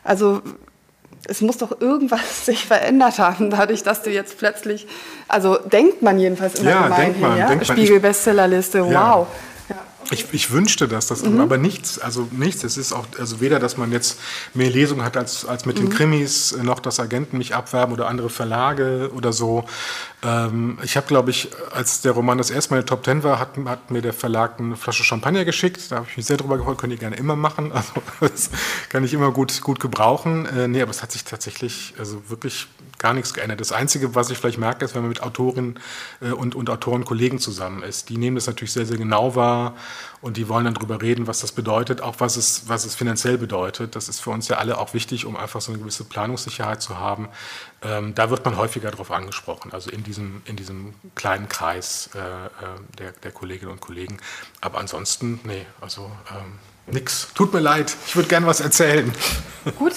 [0.05, 0.43] Also
[1.25, 4.87] es muss doch irgendwas sich verändert haben, dadurch, dass du jetzt plötzlich,
[5.29, 7.65] also denkt man jedenfalls immer ja, denkt man, ja?
[7.65, 8.93] Spiegel-Bestsellerliste, wow.
[8.93, 9.27] Ja.
[10.11, 11.41] Ich, ich, wünschte das, das mhm.
[11.41, 12.65] aber nichts, also nichts.
[12.65, 14.19] Es ist auch, also weder, dass man jetzt
[14.55, 15.83] mehr Lesungen hat als, als mit mhm.
[15.83, 19.65] den Krimis, noch dass Agenten mich abwerben oder andere Verlage oder so.
[20.23, 23.23] Ähm, ich habe, glaube ich, als der Roman das erste Mal in der Top Ten
[23.23, 25.91] war, hat, hat, mir der Verlag eine Flasche Champagner geschickt.
[25.91, 27.73] Da habe ich mich sehr drüber gefreut, könnt ihr gerne immer machen.
[27.81, 28.51] Also das
[28.89, 30.47] kann ich immer gut, gut gebrauchen.
[30.47, 32.67] Äh, nee, aber es hat sich tatsächlich also wirklich
[33.01, 33.61] gar nichts geändert.
[33.61, 35.81] Das Einzige, was ich vielleicht merke, ist, wenn man mit Autorinnen
[36.21, 38.11] äh, und, und Autoren, Kollegen zusammen ist.
[38.11, 39.75] Die nehmen das natürlich sehr, sehr genau wahr
[40.21, 43.39] und die wollen dann darüber reden, was das bedeutet, auch was es, was es finanziell
[43.39, 43.97] bedeutet.
[43.97, 46.99] Das ist für uns ja alle auch wichtig, um einfach so eine gewisse Planungssicherheit zu
[46.99, 47.29] haben.
[47.83, 52.19] Ähm, da wird man häufiger darauf angesprochen, also in diesem, in diesem kleinen Kreis äh,
[52.19, 52.51] äh,
[52.99, 54.19] der, der Kolleginnen und Kollegen.
[54.61, 57.29] Aber ansonsten, nee, also ähm, nix.
[57.35, 59.11] Tut mir leid, ich würde gerne was erzählen.
[59.79, 59.95] Gut.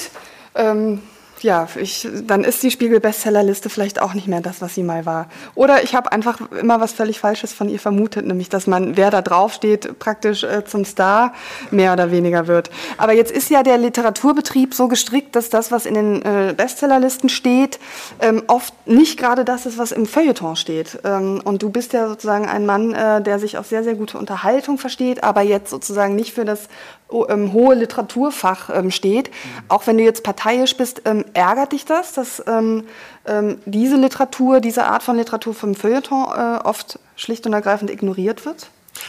[0.56, 1.01] Ähm
[1.44, 5.28] ja, ich, dann ist die Spiegel-Bestsellerliste vielleicht auch nicht mehr das, was sie mal war.
[5.56, 9.12] Oder ich habe einfach immer was völlig Falsches von ihr vermutet, nämlich, dass man, wer
[9.12, 11.34] da draufsteht, praktisch äh, zum Star
[11.70, 12.70] mehr oder weniger wird.
[12.98, 17.30] Aber jetzt ist ja der Literaturbetrieb so gestrickt, dass das, was in den äh, Bestsellerlisten
[17.30, 17.80] steht,
[18.20, 21.00] ähm, oft nicht gerade das ist, was im Feuilleton steht.
[21.04, 24.18] Ähm, und du bist ja sozusagen ein Mann, äh, der sich auf sehr, sehr gute
[24.18, 26.70] Unterhaltung versteht, aber jetzt sozusagen nicht für das
[27.14, 29.32] hohe Literaturfach ähm, steht.
[29.68, 32.86] Auch wenn du jetzt parteiisch bist, ähm, ärgert dich das, dass ähm,
[33.26, 38.45] ähm, diese Literatur, diese Art von Literatur vom Feuilleton äh, oft schlicht und ergreifend ignoriert
[38.45, 38.68] wird?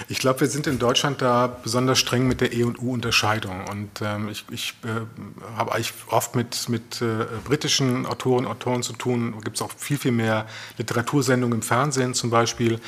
[0.08, 3.64] Ich glaube, wir sind in Deutschland da besonders streng mit der E- und U-Unterscheidung.
[3.70, 4.88] Und ähm, ich, ich äh,
[5.56, 9.34] habe eigentlich oft mit, mit äh, britischen Autoren Autoren zu tun.
[9.44, 10.46] Gibt es auch viel, viel mehr
[10.78, 12.80] Literatursendungen im Fernsehen zum Beispiel.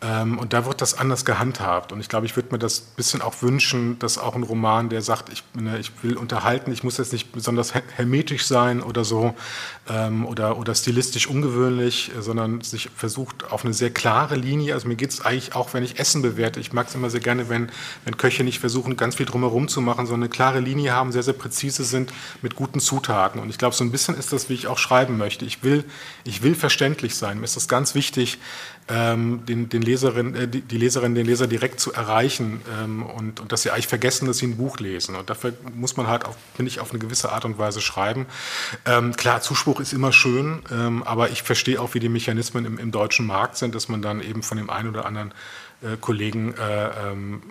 [0.00, 1.90] Ähm, und da wird das anders gehandhabt.
[1.90, 4.88] Und ich glaube, ich würde mir das ein bisschen auch wünschen, dass auch ein Roman,
[4.88, 9.02] der sagt, ich, ne, ich will unterhalten, ich muss jetzt nicht besonders hermetisch sein oder
[9.02, 9.34] so
[9.88, 14.74] ähm, oder, oder stilistisch ungewöhnlich, äh, sondern sich versucht auf eine sehr klare Linie.
[14.74, 17.20] Also mir geht es eigentlich auch, wenn ich Essen bewerte, ich mag es immer sehr
[17.20, 17.68] gerne, wenn,
[18.04, 21.24] wenn Köche nicht versuchen, ganz viel drumherum zu machen, sondern eine klare Linie haben, sehr,
[21.24, 23.40] sehr präzise sind mit guten Zutaten.
[23.40, 25.44] Und ich glaube, so ein bisschen ist das, wie ich auch schreiben möchte.
[25.44, 25.84] Ich will,
[26.22, 27.38] ich will verständlich sein.
[27.38, 28.38] Mir ist das ganz wichtig,
[28.88, 33.52] den, den Leserin, äh, die, die, Leserin, den Leser direkt zu erreichen ähm, und, und
[33.52, 35.14] dass sie eigentlich vergessen, dass sie ein Buch lesen.
[35.14, 36.24] Und dafür muss man halt,
[36.54, 38.26] finde ich, auf eine gewisse Art und Weise schreiben.
[38.86, 42.78] Ähm, klar, Zuspruch ist immer schön, ähm, aber ich verstehe auch, wie die Mechanismen im,
[42.78, 45.32] im, deutschen Markt sind, dass man dann eben von dem einen oder anderen
[45.82, 47.42] äh, Kollegen äh, ähm,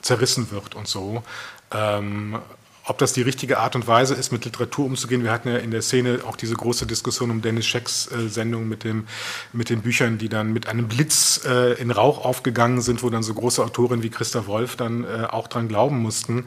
[0.00, 1.24] zerrissen wird und so.
[1.72, 2.38] Ähm,
[2.86, 5.24] ob das die richtige Art und Weise ist, mit Literatur umzugehen.
[5.24, 8.68] Wir hatten ja in der Szene auch diese große Diskussion um Dennis Schecks äh, Sendung
[8.68, 9.06] mit, dem,
[9.52, 13.24] mit den Büchern, die dann mit einem Blitz äh, in Rauch aufgegangen sind, wo dann
[13.24, 16.46] so große Autorinnen wie Christa Wolf dann äh, auch dran glauben mussten.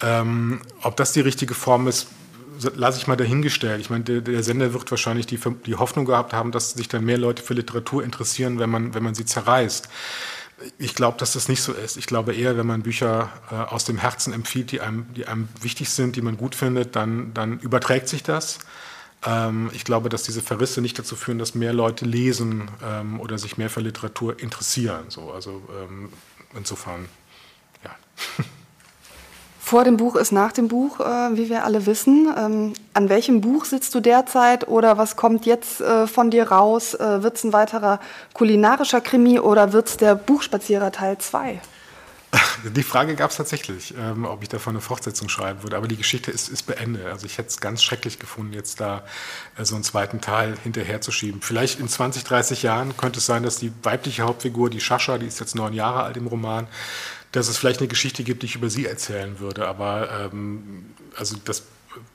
[0.00, 2.06] Ähm, ob das die richtige Form ist,
[2.76, 3.80] lasse ich mal dahingestellt.
[3.80, 7.04] Ich meine, der, der, Sender wird wahrscheinlich die, die Hoffnung gehabt haben, dass sich dann
[7.04, 9.88] mehr Leute für Literatur interessieren, wenn man, wenn man sie zerreißt.
[10.78, 11.96] Ich glaube, dass das nicht so ist.
[11.96, 15.48] Ich glaube eher, wenn man Bücher äh, aus dem Herzen empfiehlt, die einem, die einem
[15.60, 18.58] wichtig sind, die man gut findet, dann, dann überträgt sich das.
[19.24, 23.38] Ähm, ich glaube, dass diese Verrisse nicht dazu führen, dass mehr Leute lesen ähm, oder
[23.38, 25.04] sich mehr für Literatur interessieren.
[25.08, 26.12] So, also ähm,
[26.54, 27.08] insofern,
[27.84, 27.90] ja.
[29.72, 32.30] Vor dem Buch ist nach dem Buch, äh, wie wir alle wissen.
[32.36, 36.92] Ähm, an welchem Buch sitzt du derzeit oder was kommt jetzt äh, von dir raus?
[36.92, 37.98] Äh, wird es ein weiterer
[38.34, 41.58] kulinarischer Krimi oder wird es der Buchspazierer Teil 2?
[42.76, 45.78] Die Frage gab es tatsächlich, ähm, ob ich davon eine Fortsetzung schreiben würde.
[45.78, 47.06] Aber die Geschichte ist, ist beendet.
[47.06, 49.04] Also ich hätte es ganz schrecklich gefunden, jetzt da
[49.56, 51.40] äh, so einen zweiten Teil hinterherzuschieben.
[51.40, 55.26] Vielleicht in 20, 30 Jahren könnte es sein, dass die weibliche Hauptfigur, die Shasha, die
[55.28, 56.66] ist jetzt neun Jahre alt im Roman,
[57.32, 59.66] dass es vielleicht eine Geschichte gibt, die ich über sie erzählen würde.
[59.66, 61.64] Aber ähm, also das,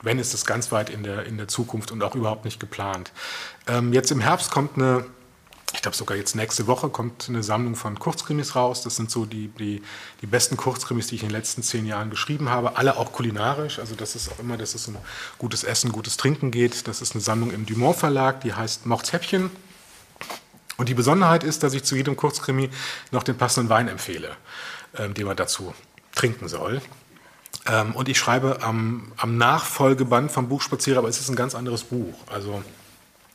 [0.02, 3.12] wenn ist das ganz weit in der, in der Zukunft und auch überhaupt nicht geplant.
[3.66, 5.04] Ähm, jetzt im Herbst kommt eine,
[5.74, 8.82] ich glaube sogar jetzt nächste Woche kommt eine Sammlung von Kurzkrimis raus.
[8.82, 9.82] Das sind so die, die,
[10.22, 12.76] die besten Kurzkrimis, die ich in den letzten zehn Jahren geschrieben habe.
[12.76, 13.80] Alle auch kulinarisch.
[13.80, 14.96] Also das ist auch immer, dass es um
[15.38, 16.86] gutes Essen, gutes Trinken geht.
[16.86, 19.50] Das ist eine Sammlung im Dumont Verlag, die heißt Mordshäppchen.
[20.76, 22.70] Und die Besonderheit ist, dass ich zu jedem Kurzkrimi
[23.10, 24.36] noch den passenden Wein empfehle
[24.96, 25.74] ähm, den man dazu
[26.14, 26.80] trinken soll.
[27.66, 31.54] Ähm, und ich schreibe am, am, Nachfolgeband vom Buch Spazierer, aber es ist ein ganz
[31.54, 32.14] anderes Buch.
[32.26, 32.62] Also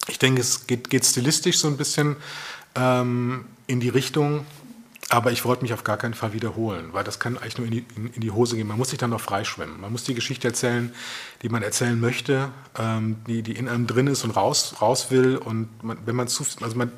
[0.07, 2.15] ich denke, es geht, geht stilistisch so ein bisschen
[2.75, 4.45] ähm, in die Richtung,
[5.09, 7.71] aber ich wollte mich auf gar keinen Fall wiederholen, weil das kann eigentlich nur in
[7.71, 8.67] die, in, in die Hose gehen.
[8.67, 9.79] Man muss sich dann noch freischwimmen.
[9.79, 10.93] Man muss die Geschichte erzählen,
[11.43, 12.49] die man erzählen möchte,
[12.79, 15.37] ähm, die, die in einem drin ist und raus, raus will.
[15.37, 16.91] Und man, wenn man zu, also man,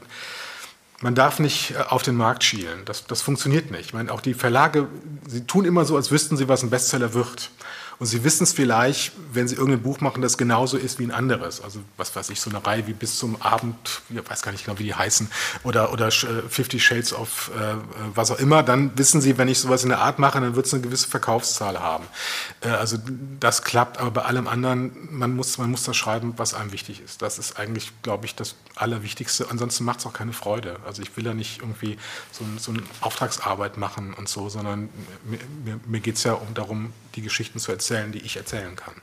[1.02, 2.84] man darf nicht äh, auf den Markt schielen.
[2.86, 3.88] Das, das funktioniert nicht.
[3.88, 4.88] Ich meine, auch die Verlage,
[5.28, 7.52] sie tun immer so, als wüssten sie, was ein Bestseller wird.
[8.00, 11.12] Und Sie wissen es vielleicht, wenn Sie irgendein Buch machen, das genauso ist wie ein
[11.12, 11.62] anderes.
[11.62, 14.66] Also was weiß ich, so eine Reihe wie bis zum Abend, ich weiß gar nicht
[14.66, 15.30] genau, wie die heißen,
[15.64, 16.12] oder, oder äh,
[16.50, 17.76] Fifty Shades of äh,
[18.14, 20.66] was auch immer, dann wissen Sie, wenn ich sowas in der Art mache, dann wird
[20.66, 22.06] es eine gewisse Verkaufszahl haben.
[22.62, 22.98] Äh, also
[23.40, 27.02] das klappt, aber bei allem anderen, man muss, man muss das schreiben, was einem wichtig
[27.02, 27.22] ist.
[27.22, 29.48] Das ist eigentlich, glaube ich, das Allerwichtigste.
[29.50, 30.80] Ansonsten macht es auch keine Freude.
[30.86, 31.98] Also ich will ja nicht irgendwie
[32.32, 34.90] so, so eine Auftragsarbeit machen und so, sondern
[35.24, 38.76] mir, mir, mir geht es ja um darum, die Geschichten zu erzählen, die ich erzählen
[38.76, 38.96] kann.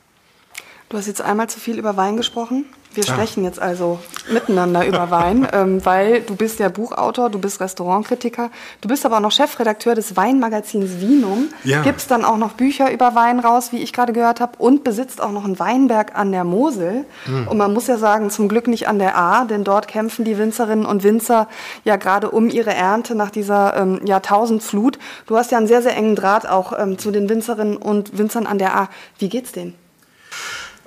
[0.88, 2.66] Du hast jetzt einmal zu viel über Wein gesprochen.
[2.94, 3.12] Wir ah.
[3.12, 3.98] sprechen jetzt also
[4.30, 9.16] miteinander über Wein, ähm, weil du bist ja Buchautor, du bist Restaurantkritiker, du bist aber
[9.16, 11.82] auch noch Chefredakteur des Weinmagazins Vinum, ja.
[11.82, 15.20] gibst dann auch noch Bücher über Wein raus, wie ich gerade gehört habe, und besitzt
[15.22, 17.04] auch noch einen Weinberg an der Mosel.
[17.26, 17.48] Mhm.
[17.48, 20.38] Und man muss ja sagen, zum Glück nicht an der A, denn dort kämpfen die
[20.38, 21.48] Winzerinnen und Winzer
[21.84, 24.98] ja gerade um ihre Ernte nach dieser ähm, Jahrtausendflut.
[25.26, 28.46] Du hast ja einen sehr, sehr engen Draht auch ähm, zu den Winzerinnen und Winzern
[28.46, 28.88] an der A.
[29.18, 29.74] Wie geht's denen?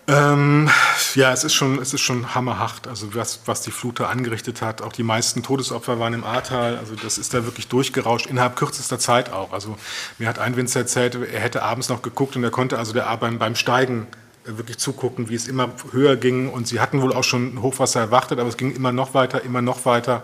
[0.07, 0.69] Ähm,
[1.15, 4.61] ja, es ist schon, es ist schon hammerhaft, also was, was die Flut da angerichtet
[4.61, 4.81] hat.
[4.81, 8.99] Auch die meisten Todesopfer waren im Ahrtal, also das ist da wirklich durchgerauscht, innerhalb kürzester
[8.99, 9.53] Zeit auch.
[9.53, 9.77] Also
[10.17, 13.15] mir hat ein Winzer erzählt, er hätte abends noch geguckt und er konnte also der
[13.17, 14.07] beim, beim Steigen
[14.45, 16.49] wirklich zugucken, wie es immer höher ging.
[16.49, 19.61] Und sie hatten wohl auch schon Hochwasser erwartet, aber es ging immer noch weiter, immer
[19.61, 20.23] noch weiter.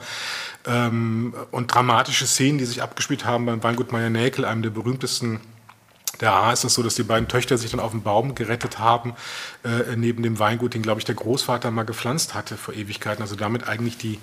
[0.66, 5.40] Ähm, und dramatische Szenen, die sich abgespielt haben beim Weingut Meier-Näkel, einem der berühmtesten
[6.22, 8.80] Der A ist es so, dass die beiden Töchter sich dann auf den Baum gerettet
[8.80, 9.16] haben,
[9.64, 13.22] äh, neben dem Weingut, den, glaube ich, der Großvater mal gepflanzt hatte vor Ewigkeiten.
[13.22, 14.20] Also damit eigentlich die,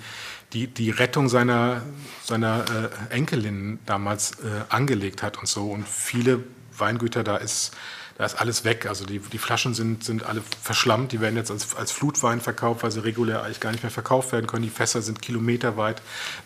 [0.53, 1.83] die, die Rettung seiner,
[2.23, 2.63] seiner
[3.09, 5.71] äh, Enkelin damals äh, angelegt hat und so.
[5.71, 6.43] Und viele
[6.77, 7.75] Weingüter, da ist
[8.19, 8.85] da ist alles weg.
[8.85, 12.83] Also die, die Flaschen sind, sind alle verschlammt, die werden jetzt als, als Flutwein verkauft,
[12.83, 14.63] weil sie regulär eigentlich gar nicht mehr verkauft werden können.
[14.63, 16.01] Die Fässer sind kilometerweit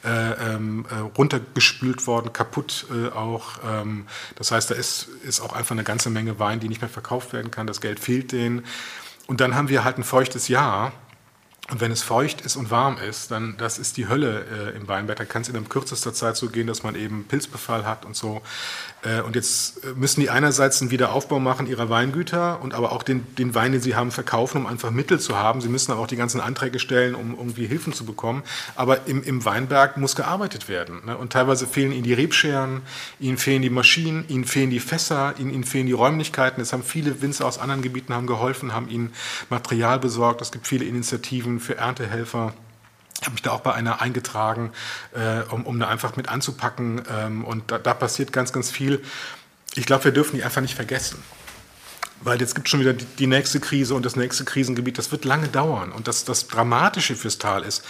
[0.05, 3.53] äh, ähm, äh, runtergespült worden, kaputt äh, auch.
[3.67, 4.05] Ähm,
[4.35, 7.33] das heißt, da ist, ist auch einfach eine ganze Menge Wein, die nicht mehr verkauft
[7.33, 7.65] werden kann.
[7.65, 8.65] Das Geld fehlt denen.
[9.25, 10.91] Und dann haben wir halt ein feuchtes Jahr.
[11.71, 14.87] Und wenn es feucht ist und warm ist, dann das ist die Hölle äh, im
[14.87, 15.17] Weinberg.
[15.17, 18.43] Da kann es in kürzester Zeit so gehen, dass man eben Pilzbefall hat und so.
[19.03, 23.03] Äh, und jetzt äh, müssen die einerseits einen Wiederaufbau machen ihrer Weingüter und aber auch
[23.03, 25.61] den, den Wein, den sie haben, verkaufen, um einfach Mittel zu haben.
[25.61, 28.43] Sie müssen aber auch die ganzen Anträge stellen, um irgendwie Hilfen zu bekommen.
[28.75, 31.01] Aber im, im Weinberg muss gearbeitet werden.
[31.05, 31.17] Ne?
[31.17, 32.81] Und teilweise fehlen ihnen die Rebscheren,
[33.19, 36.61] ihnen fehlen die Maschinen, ihnen fehlen die Fässer, ihnen, ihnen fehlen die Räumlichkeiten.
[36.61, 39.13] Es haben viele Winzer aus anderen Gebieten haben geholfen, haben ihnen
[39.49, 40.41] Material besorgt.
[40.41, 42.53] Es gibt viele Initiativen für Erntehelfer.
[43.23, 44.73] Ich habe mich da auch bei einer eingetragen,
[45.13, 47.01] äh, um, um da einfach mit anzupacken.
[47.09, 49.01] Ähm, und da, da, passiert ganz, ganz viel.
[49.75, 51.23] Ich glaube, wir dürfen die einfach nicht vergessen.
[52.19, 54.97] Weil jetzt gibt es schon wieder die, die, nächste Krise und das nächste Krisengebiet.
[54.97, 55.93] Das wird lange dauern.
[55.93, 57.85] Und das, das Dramatische fürs Tal ist,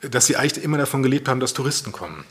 [0.00, 2.24] dass sie eigentlich immer davon gelebt haben, dass Touristen kommen.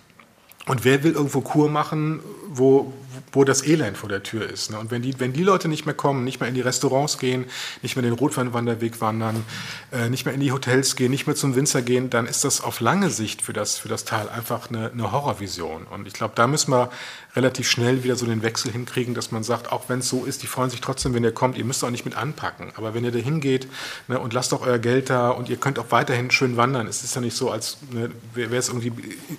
[0.66, 2.92] Und wer will irgendwo Kur machen, wo,
[3.32, 4.72] wo das Elend vor der Tür ist.
[4.72, 4.80] Ne?
[4.80, 7.46] Und wenn die, wenn die Leute nicht mehr kommen, nicht mehr in die Restaurants gehen,
[7.82, 9.44] nicht mehr den Rotweinwanderweg wandern,
[9.92, 12.62] äh, nicht mehr in die Hotels gehen, nicht mehr zum Winzer gehen, dann ist das
[12.62, 15.84] auf lange Sicht für das, für das Tal einfach eine, eine Horrorvision.
[15.84, 16.90] Und ich glaube, da müssen wir
[17.36, 20.42] relativ schnell wieder so den Wechsel hinkriegen, dass man sagt, auch wenn es so ist,
[20.42, 22.72] die freuen sich trotzdem, wenn ihr kommt, ihr müsst auch nicht mit anpacken.
[22.76, 23.68] Aber wenn ihr da hingeht
[24.08, 26.88] ne, und lasst doch euer Geld da und ihr könnt auch weiterhin schön wandern.
[26.88, 28.92] Es ist ja nicht so, als ne, wäre es irgendwie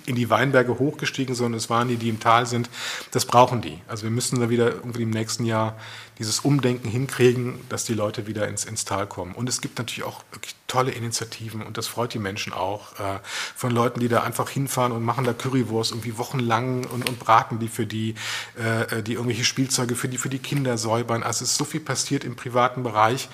[0.05, 2.69] in die Weinberge hochgestiegen, sondern es waren die, die im Tal sind.
[3.11, 3.79] Das brauchen die.
[3.87, 5.77] Also wir müssen da wieder irgendwie im nächsten Jahr
[6.21, 9.33] dieses Umdenken hinkriegen, dass die Leute wieder ins, ins Tal kommen.
[9.33, 13.19] Und es gibt natürlich auch wirklich tolle Initiativen und das freut die Menschen auch, äh,
[13.55, 17.57] von Leuten, die da einfach hinfahren und machen da Currywurst irgendwie wochenlang und, und braten
[17.57, 18.13] die für die,
[18.55, 21.23] äh, die irgendwelche Spielzeuge für die, für die Kinder säubern.
[21.23, 23.27] Also es ist so viel passiert im privaten Bereich.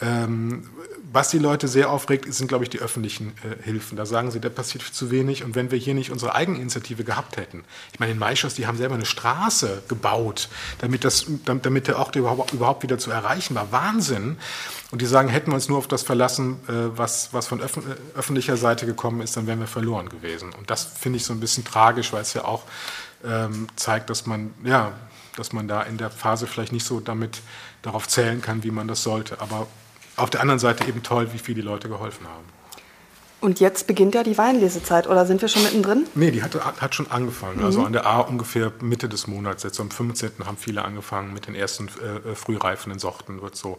[0.00, 0.68] Ähm,
[1.12, 3.96] was die Leute sehr aufregt, sind, glaube ich, die öffentlichen äh, Hilfen.
[3.96, 5.44] Da sagen sie, da passiert zu wenig.
[5.44, 8.78] Und wenn wir hier nicht unsere Eigeninitiative gehabt hätten, ich meine, in Maischoss, die haben
[8.78, 10.48] selber eine Straße gebaut,
[10.78, 13.70] damit, das, damit der Ort überhaupt, überhaupt wieder zu erreichen war.
[13.72, 14.38] Wahnsinn.
[14.90, 17.78] Und die sagen, hätten wir uns nur auf das verlassen, äh, was, was von öf
[18.14, 20.52] öffentlicher Seite gekommen ist, dann wären wir verloren gewesen.
[20.54, 22.62] Und das finde ich so ein bisschen tragisch, weil es ja auch
[23.24, 24.92] ähm, zeigt, dass man, ja,
[25.36, 27.40] dass man da in der Phase vielleicht nicht so damit
[27.82, 29.40] darauf zählen kann, wie man das sollte.
[29.40, 29.66] Aber
[30.16, 32.44] auf der anderen Seite eben toll, wie viel die Leute geholfen haben.
[33.42, 36.06] Und jetzt beginnt ja die Weinlesezeit, oder sind wir schon mittendrin?
[36.14, 37.58] Nee, die hat, hat schon angefangen.
[37.58, 37.64] Mhm.
[37.64, 39.64] Also an der A ungefähr Mitte des Monats.
[39.64, 40.30] Jetzt am 15.
[40.46, 43.42] haben viele angefangen mit den ersten äh, äh, frühreifenden Sorten.
[43.42, 43.78] Wird, so,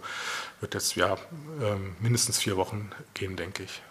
[0.59, 1.17] wird jetzt ja äh,
[2.01, 3.81] mindestens vier Wochen gehen, denke ich.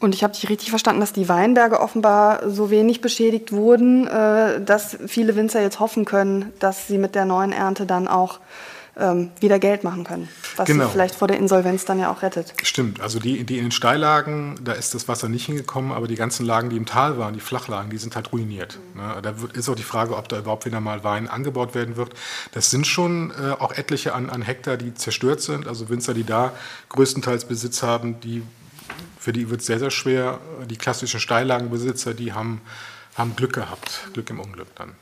[0.00, 4.60] Und ich habe dich richtig verstanden, dass die Weinberge offenbar so wenig beschädigt wurden, äh,
[4.60, 8.38] dass viele Winzer jetzt hoffen können, dass sie mit der neuen Ernte dann auch
[8.98, 10.86] ähm, wieder Geld machen können, was genau.
[10.86, 12.54] sie vielleicht vor der Insolvenz dann ja auch rettet.
[12.62, 16.14] Stimmt, also die, die in den Steillagen, da ist das Wasser nicht hingekommen, aber die
[16.14, 18.78] ganzen Lagen, die im Tal waren, die Flachlagen, die sind halt ruiniert.
[18.94, 19.00] Mhm.
[19.00, 19.22] Ne?
[19.22, 22.14] Da wird, ist auch die Frage, ob da überhaupt wieder mal Wein angebaut werden wird.
[22.52, 26.24] Das sind schon äh, auch etliche an, an Hektar, die zerstört sind, also Winzer, die
[26.24, 26.52] da
[26.88, 28.42] größtenteils Besitz haben, die,
[29.18, 30.40] für die wird es sehr, sehr schwer.
[30.70, 32.62] Die klassischen Steillagenbesitzer, die haben,
[33.14, 34.92] haben Glück gehabt, Glück im Unglück dann.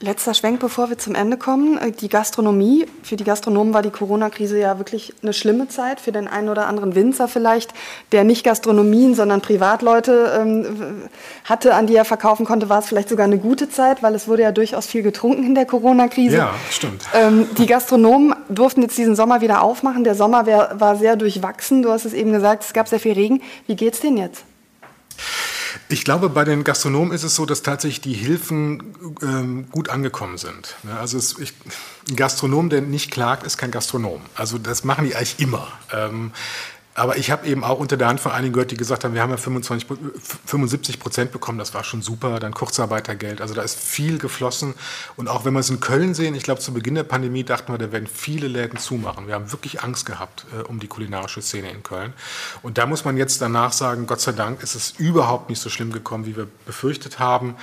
[0.00, 1.76] Letzter Schwenk, bevor wir zum Ende kommen.
[1.76, 2.86] Äh, die Gastronomie.
[3.02, 6.00] Für die Gastronomen war die Corona-Krise ja wirklich eine schlimme Zeit.
[6.00, 7.74] Für den einen oder anderen Winzer vielleicht,
[8.12, 11.08] der nicht Gastronomien, sondern Privatleute ähm,
[11.42, 14.28] hatte, an die er verkaufen konnte, war es vielleicht sogar eine gute Zeit, weil es
[14.28, 16.36] wurde ja durchaus viel getrunken in der Corona-Krise.
[16.36, 17.02] Ja, stimmt.
[17.12, 20.04] Ähm, die Gastronomen durften jetzt diesen Sommer wieder aufmachen.
[20.04, 21.82] Der Sommer wär, war sehr durchwachsen.
[21.82, 23.42] Du hast es eben gesagt, es gab sehr viel Regen.
[23.66, 24.44] Wie geht's denen jetzt?
[25.90, 30.36] Ich glaube, bei den Gastronomen ist es so, dass tatsächlich die Hilfen ähm, gut angekommen
[30.36, 30.76] sind.
[30.98, 31.54] Also es, ich,
[32.10, 34.20] ein Gastronom, der nicht klagt, ist kein Gastronom.
[34.34, 35.68] Also das machen die eigentlich immer.
[35.90, 36.32] Ähm,
[36.98, 39.22] aber ich habe eben auch unter der Hand von einigen gehört, die gesagt haben, wir
[39.22, 39.86] haben ja 25,
[40.46, 43.40] 75 Prozent bekommen, das war schon super, dann Kurzarbeitergeld.
[43.40, 44.74] Also da ist viel geflossen.
[45.16, 47.72] Und auch wenn wir es in Köln sehen, ich glaube, zu Beginn der Pandemie dachten
[47.72, 49.28] wir, da werden viele Läden zumachen.
[49.28, 52.12] Wir haben wirklich Angst gehabt äh, um die kulinarische Szene in Köln.
[52.62, 55.70] Und da muss man jetzt danach sagen, Gott sei Dank ist es überhaupt nicht so
[55.70, 57.54] schlimm gekommen, wie wir befürchtet haben.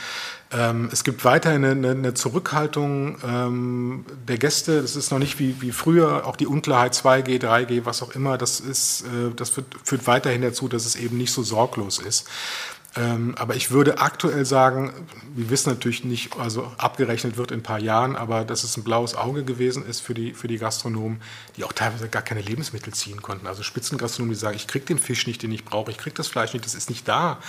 [0.51, 4.81] Ähm, es gibt weiterhin eine, eine Zurückhaltung ähm, der Gäste.
[4.81, 8.37] Das ist noch nicht wie, wie früher, auch die Unklarheit 2G, 3G, was auch immer.
[8.37, 12.27] Das, ist, äh, das führt, führt weiterhin dazu, dass es eben nicht so sorglos ist.
[12.97, 14.93] Ähm, aber ich würde aktuell sagen,
[15.35, 18.83] wir wissen natürlich nicht, also abgerechnet wird in ein paar Jahren, aber dass es ein
[18.83, 21.21] blaues Auge gewesen ist für die, für die Gastronomen,
[21.57, 23.47] die auch teilweise gar keine Lebensmittel ziehen konnten.
[23.47, 26.27] Also Spitzengastronomen, die sagen, ich kriege den Fisch nicht, den ich brauche, ich kriege das
[26.27, 27.39] Fleisch nicht, das ist nicht da.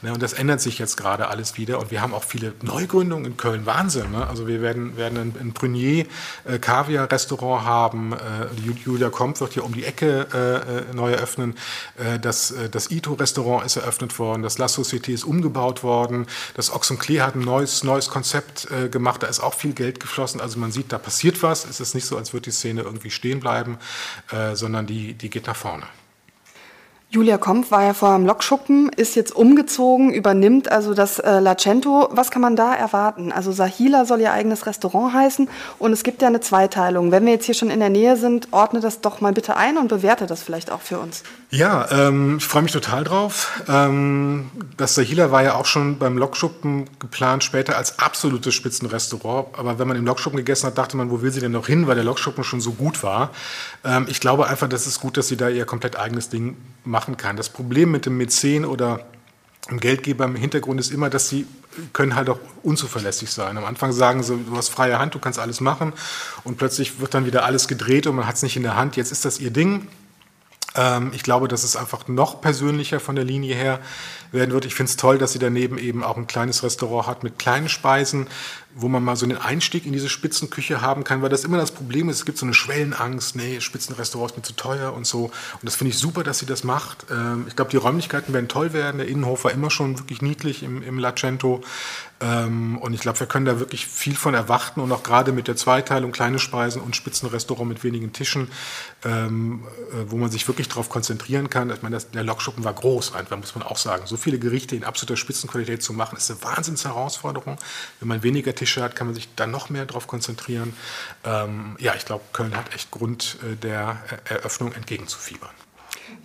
[0.00, 0.12] Ne?
[0.12, 1.78] Und das ändert sich jetzt gerade alles wieder.
[1.80, 3.66] Und wir haben auch viele Neugründungen in Köln.
[3.66, 4.10] Wahnsinn.
[4.10, 4.26] Ne?
[4.26, 6.06] Also wir werden, werden ein, ein Prunier
[6.44, 8.12] äh, Kaviar-Restaurant haben.
[8.14, 8.16] Äh,
[8.84, 11.56] Julia Komp wird hier um die Ecke äh, äh neu eröffnen.
[11.96, 14.42] Äh, das, äh, das Ito-Restaurant ist eröffnet worden.
[14.42, 16.26] Das La Société ist umgebaut worden.
[16.54, 19.22] Das Oxenclé hat ein neues, neues Konzept äh, gemacht.
[19.22, 20.40] Da ist auch viel Geld geflossen.
[20.40, 21.64] Also man sieht, da passiert was.
[21.64, 23.78] Es ist nicht so, als würde die Szene irgendwie stehen bleiben,
[24.30, 25.84] äh, sondern die, die geht nach vorne.
[27.14, 32.08] Julia Kompf war ja vorher im Lokschuppen, ist jetzt umgezogen, übernimmt also das äh, Lacento.
[32.10, 33.30] Was kann man da erwarten?
[33.30, 35.48] Also Sahila soll ihr eigenes Restaurant heißen
[35.78, 37.12] und es gibt ja eine Zweiteilung.
[37.12, 39.78] Wenn wir jetzt hier schon in der Nähe sind, ordne das doch mal bitte ein
[39.78, 41.22] und bewerte das vielleicht auch für uns.
[41.50, 43.62] Ja, ähm, ich freue mich total drauf.
[43.68, 49.56] Ähm, das Sahila war ja auch schon beim Lokschuppen geplant, später als absolutes Spitzenrestaurant.
[49.56, 51.86] Aber wenn man im Lokschuppen gegessen hat, dachte man, wo will sie denn noch hin,
[51.86, 53.30] weil der Lokschuppen schon so gut war.
[53.84, 57.16] Ähm, ich glaube einfach, das ist gut, dass sie da ihr komplett eigenes Ding machen
[57.16, 57.36] kann.
[57.36, 59.00] Das Problem mit dem Mäzen oder
[59.70, 61.46] dem Geldgeber im Hintergrund ist immer, dass sie
[61.92, 63.56] können halt auch unzuverlässig sein.
[63.56, 65.92] Am Anfang sagen sie, du hast freie Hand, du kannst alles machen
[66.44, 68.96] und plötzlich wird dann wieder alles gedreht und man hat es nicht in der Hand.
[68.96, 69.88] Jetzt ist das ihr Ding.
[70.76, 73.80] Ähm, ich glaube, dass es einfach noch persönlicher von der Linie her
[74.32, 74.64] werden wird.
[74.64, 77.68] Ich finde es toll, dass sie daneben eben auch ein kleines Restaurant hat mit kleinen
[77.68, 78.26] Speisen,
[78.74, 81.70] wo man mal so einen Einstieg in diese Spitzenküche haben kann, weil das immer das
[81.70, 85.24] Problem ist, es gibt so eine Schwellenangst, nee, Spitzenrestaurant ist mir zu teuer und so.
[85.26, 87.06] Und das finde ich super, dass sie das macht.
[87.10, 88.98] Ähm, ich glaube, die Räumlichkeiten werden toll werden.
[88.98, 91.62] Der Innenhof war immer schon wirklich niedlich im, im Lacento.
[92.20, 95.46] Ähm, und ich glaube, wir können da wirklich viel von erwarten und auch gerade mit
[95.46, 98.48] der Zweiteilung kleine Speisen und Spitzenrestaurant mit wenigen Tischen,
[99.04, 101.70] ähm, äh, wo man sich wirklich darauf konzentrieren kann.
[101.70, 104.06] Ich meine, der Lokschuppen war groß, einfach muss man auch sagen.
[104.06, 107.58] So viele Gerichte in absoluter Spitzenqualität zu machen, ist eine Wahnsinnsherausforderung.
[108.00, 110.74] Wenn man weniger Tische hat, kann man sich dann noch mehr darauf konzentrieren.
[111.24, 113.98] Ähm, ja, ich glaube, Köln hat echt Grund, äh, der
[114.28, 115.50] Eröffnung entgegenzufiebern.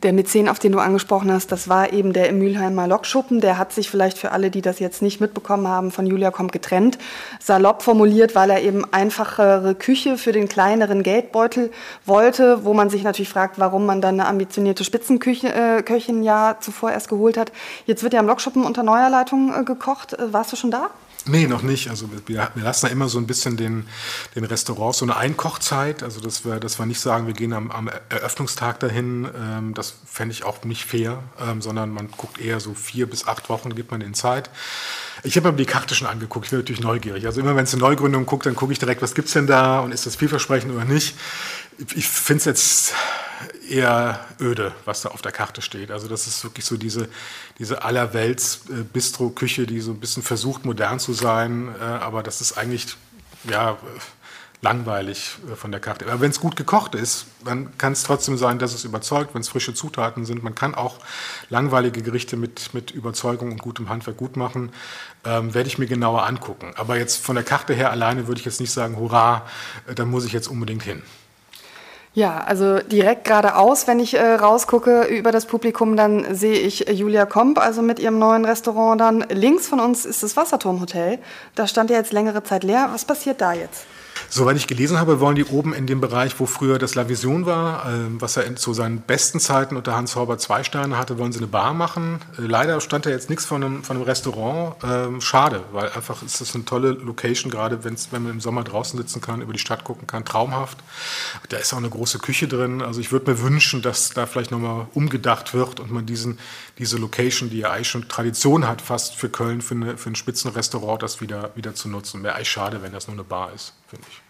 [0.04, 3.42] Der Mäzen, auf den du angesprochen hast, das war eben der im Mülheimer Lokschuppen.
[3.42, 6.52] Der hat sich vielleicht für alle, die das jetzt nicht mitbekommen haben, von Julia Kommt
[6.54, 6.98] getrennt.
[7.40, 11.72] Salopp formuliert, weil er eben einfachere Küche für den kleineren Geldbeutel
[12.06, 16.92] wollte, wo man sich natürlich fragt, warum man dann eine ambitionierte Spitzenköchin äh, ja zuvor
[16.92, 17.52] erst geholt hat.
[17.86, 20.14] Jetzt wird ja am Lokschuppen unter neuer Leitung äh, gekocht.
[20.14, 20.90] Äh, warst du schon da?
[21.26, 21.90] Nee, noch nicht.
[21.90, 23.88] Also wir, wir lassen da immer so ein bisschen den,
[24.36, 26.02] den Restaurants so eine Einkochzeit.
[26.02, 29.28] Also dass wir, dass wir nicht sagen, wir gehen am, am Eröffnungstag dahin.
[29.38, 33.28] Ähm, das fände ich auch nicht fair, ähm, sondern man guckt eher so vier bis
[33.28, 34.50] acht Wochen, gibt man den Zeit.
[35.24, 37.26] Ich habe mir die Karte schon angeguckt, ich bin natürlich neugierig.
[37.26, 39.48] Also immer wenn es eine Neugründung guckt, dann gucke ich direkt, was gibt es denn
[39.48, 41.16] da und ist das vielversprechend oder nicht.
[41.96, 42.94] Ich finde es jetzt
[43.70, 45.92] eher öde, was da auf der Karte steht.
[45.92, 47.08] Also das ist wirklich so diese,
[47.58, 52.98] diese Allerwelts-Bistro-Küche, die so ein bisschen versucht, modern zu sein, äh, aber das ist eigentlich,
[53.50, 53.78] ja,
[54.62, 56.06] langweilig äh, von der Karte.
[56.06, 59.42] Aber wenn es gut gekocht ist, dann kann es trotzdem sein, dass es überzeugt, wenn
[59.42, 60.44] es frische Zutaten sind.
[60.44, 60.98] Man kann auch
[61.50, 64.72] langweilige Gerichte mit, mit Überzeugung und gutem Handwerk gut machen.
[65.26, 66.74] Ähm, werde ich mir genauer angucken.
[66.76, 69.48] Aber jetzt von der Karte her alleine würde ich jetzt nicht sagen, hurra,
[69.88, 71.04] äh, da muss ich jetzt unbedingt hin.
[72.20, 77.26] Ja, also direkt geradeaus, wenn ich äh, rausgucke über das Publikum, dann sehe ich Julia
[77.26, 79.24] Komp, also mit ihrem neuen Restaurant dann.
[79.30, 81.20] Links von uns ist das Wasserturmhotel.
[81.56, 82.90] Da stand ja jetzt längere Zeit leer.
[82.92, 83.86] Was passiert da jetzt?
[84.32, 87.46] Soweit ich gelesen habe, wollen die oben in dem Bereich, wo früher das La Vision
[87.48, 91.32] war, ähm, was er zu seinen besten Zeiten unter Hans Horber zwei Sterne hatte, wollen
[91.32, 92.20] sie eine Bar machen.
[92.38, 94.76] Äh, leider stand da jetzt nichts von einem, von einem Restaurant.
[94.84, 99.00] Ähm, schade, weil einfach ist das eine tolle Location, gerade wenn man im Sommer draußen
[99.00, 100.26] sitzen kann, über die Stadt gucken kann.
[100.26, 100.78] Traumhaft.
[101.50, 102.82] Da ist auch eine große Küche drin.
[102.82, 106.38] Also ich würde mir wünschen, dass da vielleicht nochmal umgedacht wird und man diesen,
[106.80, 110.16] diese Location, die ja eigentlich schon Tradition hat, fast für Köln, für, eine, für ein
[110.16, 112.24] Spitzenrestaurant, das wieder, wieder zu nutzen.
[112.24, 114.29] Wäre eigentlich schade, wenn das nur eine Bar ist, finde ich.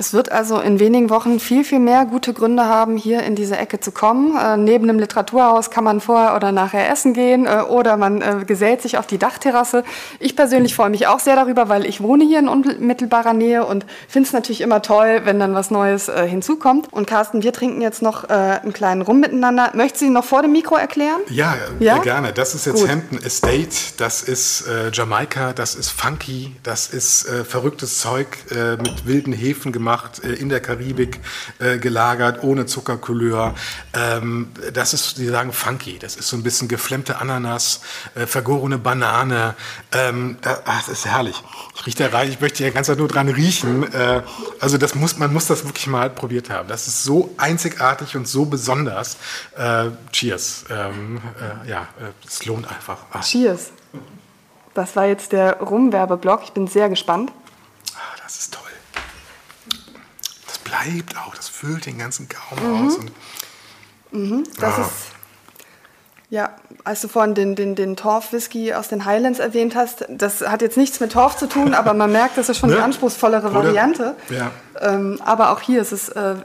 [0.00, 3.58] Es wird also in wenigen Wochen viel, viel mehr gute Gründe haben, hier in diese
[3.58, 4.34] Ecke zu kommen.
[4.34, 8.44] Äh, neben dem Literaturhaus kann man vorher oder nachher essen gehen äh, oder man äh,
[8.46, 9.84] gesellt sich auf die Dachterrasse.
[10.18, 13.84] Ich persönlich freue mich auch sehr darüber, weil ich wohne hier in unmittelbarer Nähe und
[14.08, 16.90] finde es natürlich immer toll, wenn dann was Neues äh, hinzukommt.
[16.90, 19.72] Und Carsten, wir trinken jetzt noch äh, einen kleinen Rum miteinander.
[19.74, 21.20] Möchtest du ihn noch vor dem Mikro erklären?
[21.28, 21.98] Ja, ja?
[21.98, 22.32] gerne.
[22.32, 22.88] Das ist jetzt Gut.
[22.88, 29.32] Hampton Estate, das ist äh, Jamaika, das ist funky, das ist verrücktes Zeug mit wilden
[29.32, 31.20] Hefen gemacht gemacht, äh, in der Karibik
[31.58, 33.54] äh, gelagert, ohne Zuckercouleur.
[33.94, 35.98] Ähm, das ist, die sagen funky.
[35.98, 37.80] Das ist so ein bisschen geflemmte Ananas,
[38.14, 39.54] äh, vergorene Banane.
[39.92, 41.42] Ähm, das ist herrlich.
[41.76, 43.86] Ich rieche da rein, ich möchte ja ganz nur dran riechen.
[44.60, 46.68] Also das muss, man muss das wirklich mal probiert haben.
[46.68, 49.16] Das ist so einzigartig und so besonders.
[50.12, 50.64] Cheers.
[50.70, 51.20] Ähm,
[51.64, 51.86] äh, ja,
[52.26, 52.98] es lohnt einfach.
[53.12, 53.20] Ah.
[53.20, 53.70] Cheers.
[54.74, 56.42] Das war jetzt der Rumwerbeblock.
[56.44, 57.30] Ich bin sehr gespannt.
[57.94, 58.69] Ah, das ist toll.
[60.70, 61.34] Das bleibt auch.
[61.34, 62.86] Das füllt den ganzen Gaumen mhm.
[62.86, 62.98] aus.
[64.12, 64.82] mhm, das ah.
[64.82, 65.20] ist
[66.30, 66.50] ja,
[66.84, 70.76] als du vorhin den, den, den Torf-Whisky aus den Highlands erwähnt hast, das hat jetzt
[70.76, 72.76] nichts mit Torf zu tun, aber man merkt, das ist schon ne?
[72.76, 74.14] die anspruchsvollere Variante.
[74.28, 74.52] Ja.
[74.80, 76.36] Ähm, aber auch hier ist es äh,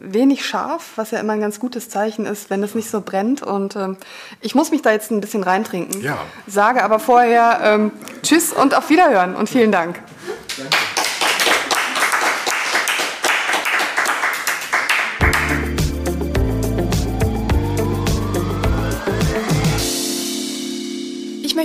[0.00, 3.40] wenig scharf, was ja immer ein ganz gutes Zeichen ist, wenn es nicht so brennt.
[3.40, 3.98] Und ähm,
[4.40, 6.02] ich muss mich da jetzt ein bisschen reintrinken.
[6.02, 6.18] Ja.
[6.48, 7.92] Sage aber vorher ähm,
[8.24, 10.00] Tschüss und auf Wiederhören und vielen Dank.
[10.56, 11.03] Danke.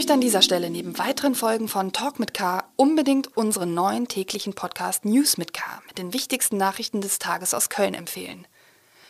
[0.09, 4.55] Möchte an dieser Stelle neben weiteren Folgen von Talk mit K unbedingt unseren neuen täglichen
[4.55, 8.47] Podcast News mit K mit den wichtigsten Nachrichten des Tages aus Köln empfehlen.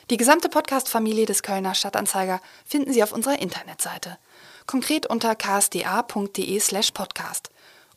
[0.09, 4.17] Die gesamte Podcast-Familie des Kölner Stadtanzeiger finden Sie auf unserer Internetseite,
[4.65, 7.49] konkret unter ksda.de/slash podcast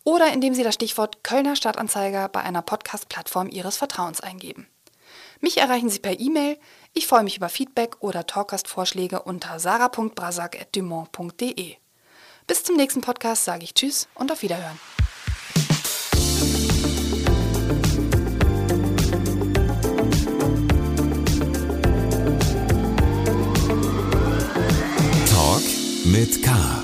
[0.05, 4.69] oder indem Sie das Stichwort Kölner Stadtanzeiger bei einer Podcast-Plattform Ihres Vertrauens eingeben.
[5.41, 6.57] Mich erreichen Sie per E-Mail.
[6.93, 11.82] Ich freue mich über Feedback oder Talkgast-Vorschläge unter sarah.brasak.dumont.de.
[12.53, 14.79] Bis zum nächsten Podcast sage ich Tschüss und auf Wiederhören.
[25.31, 25.63] Talk
[26.05, 26.82] mit K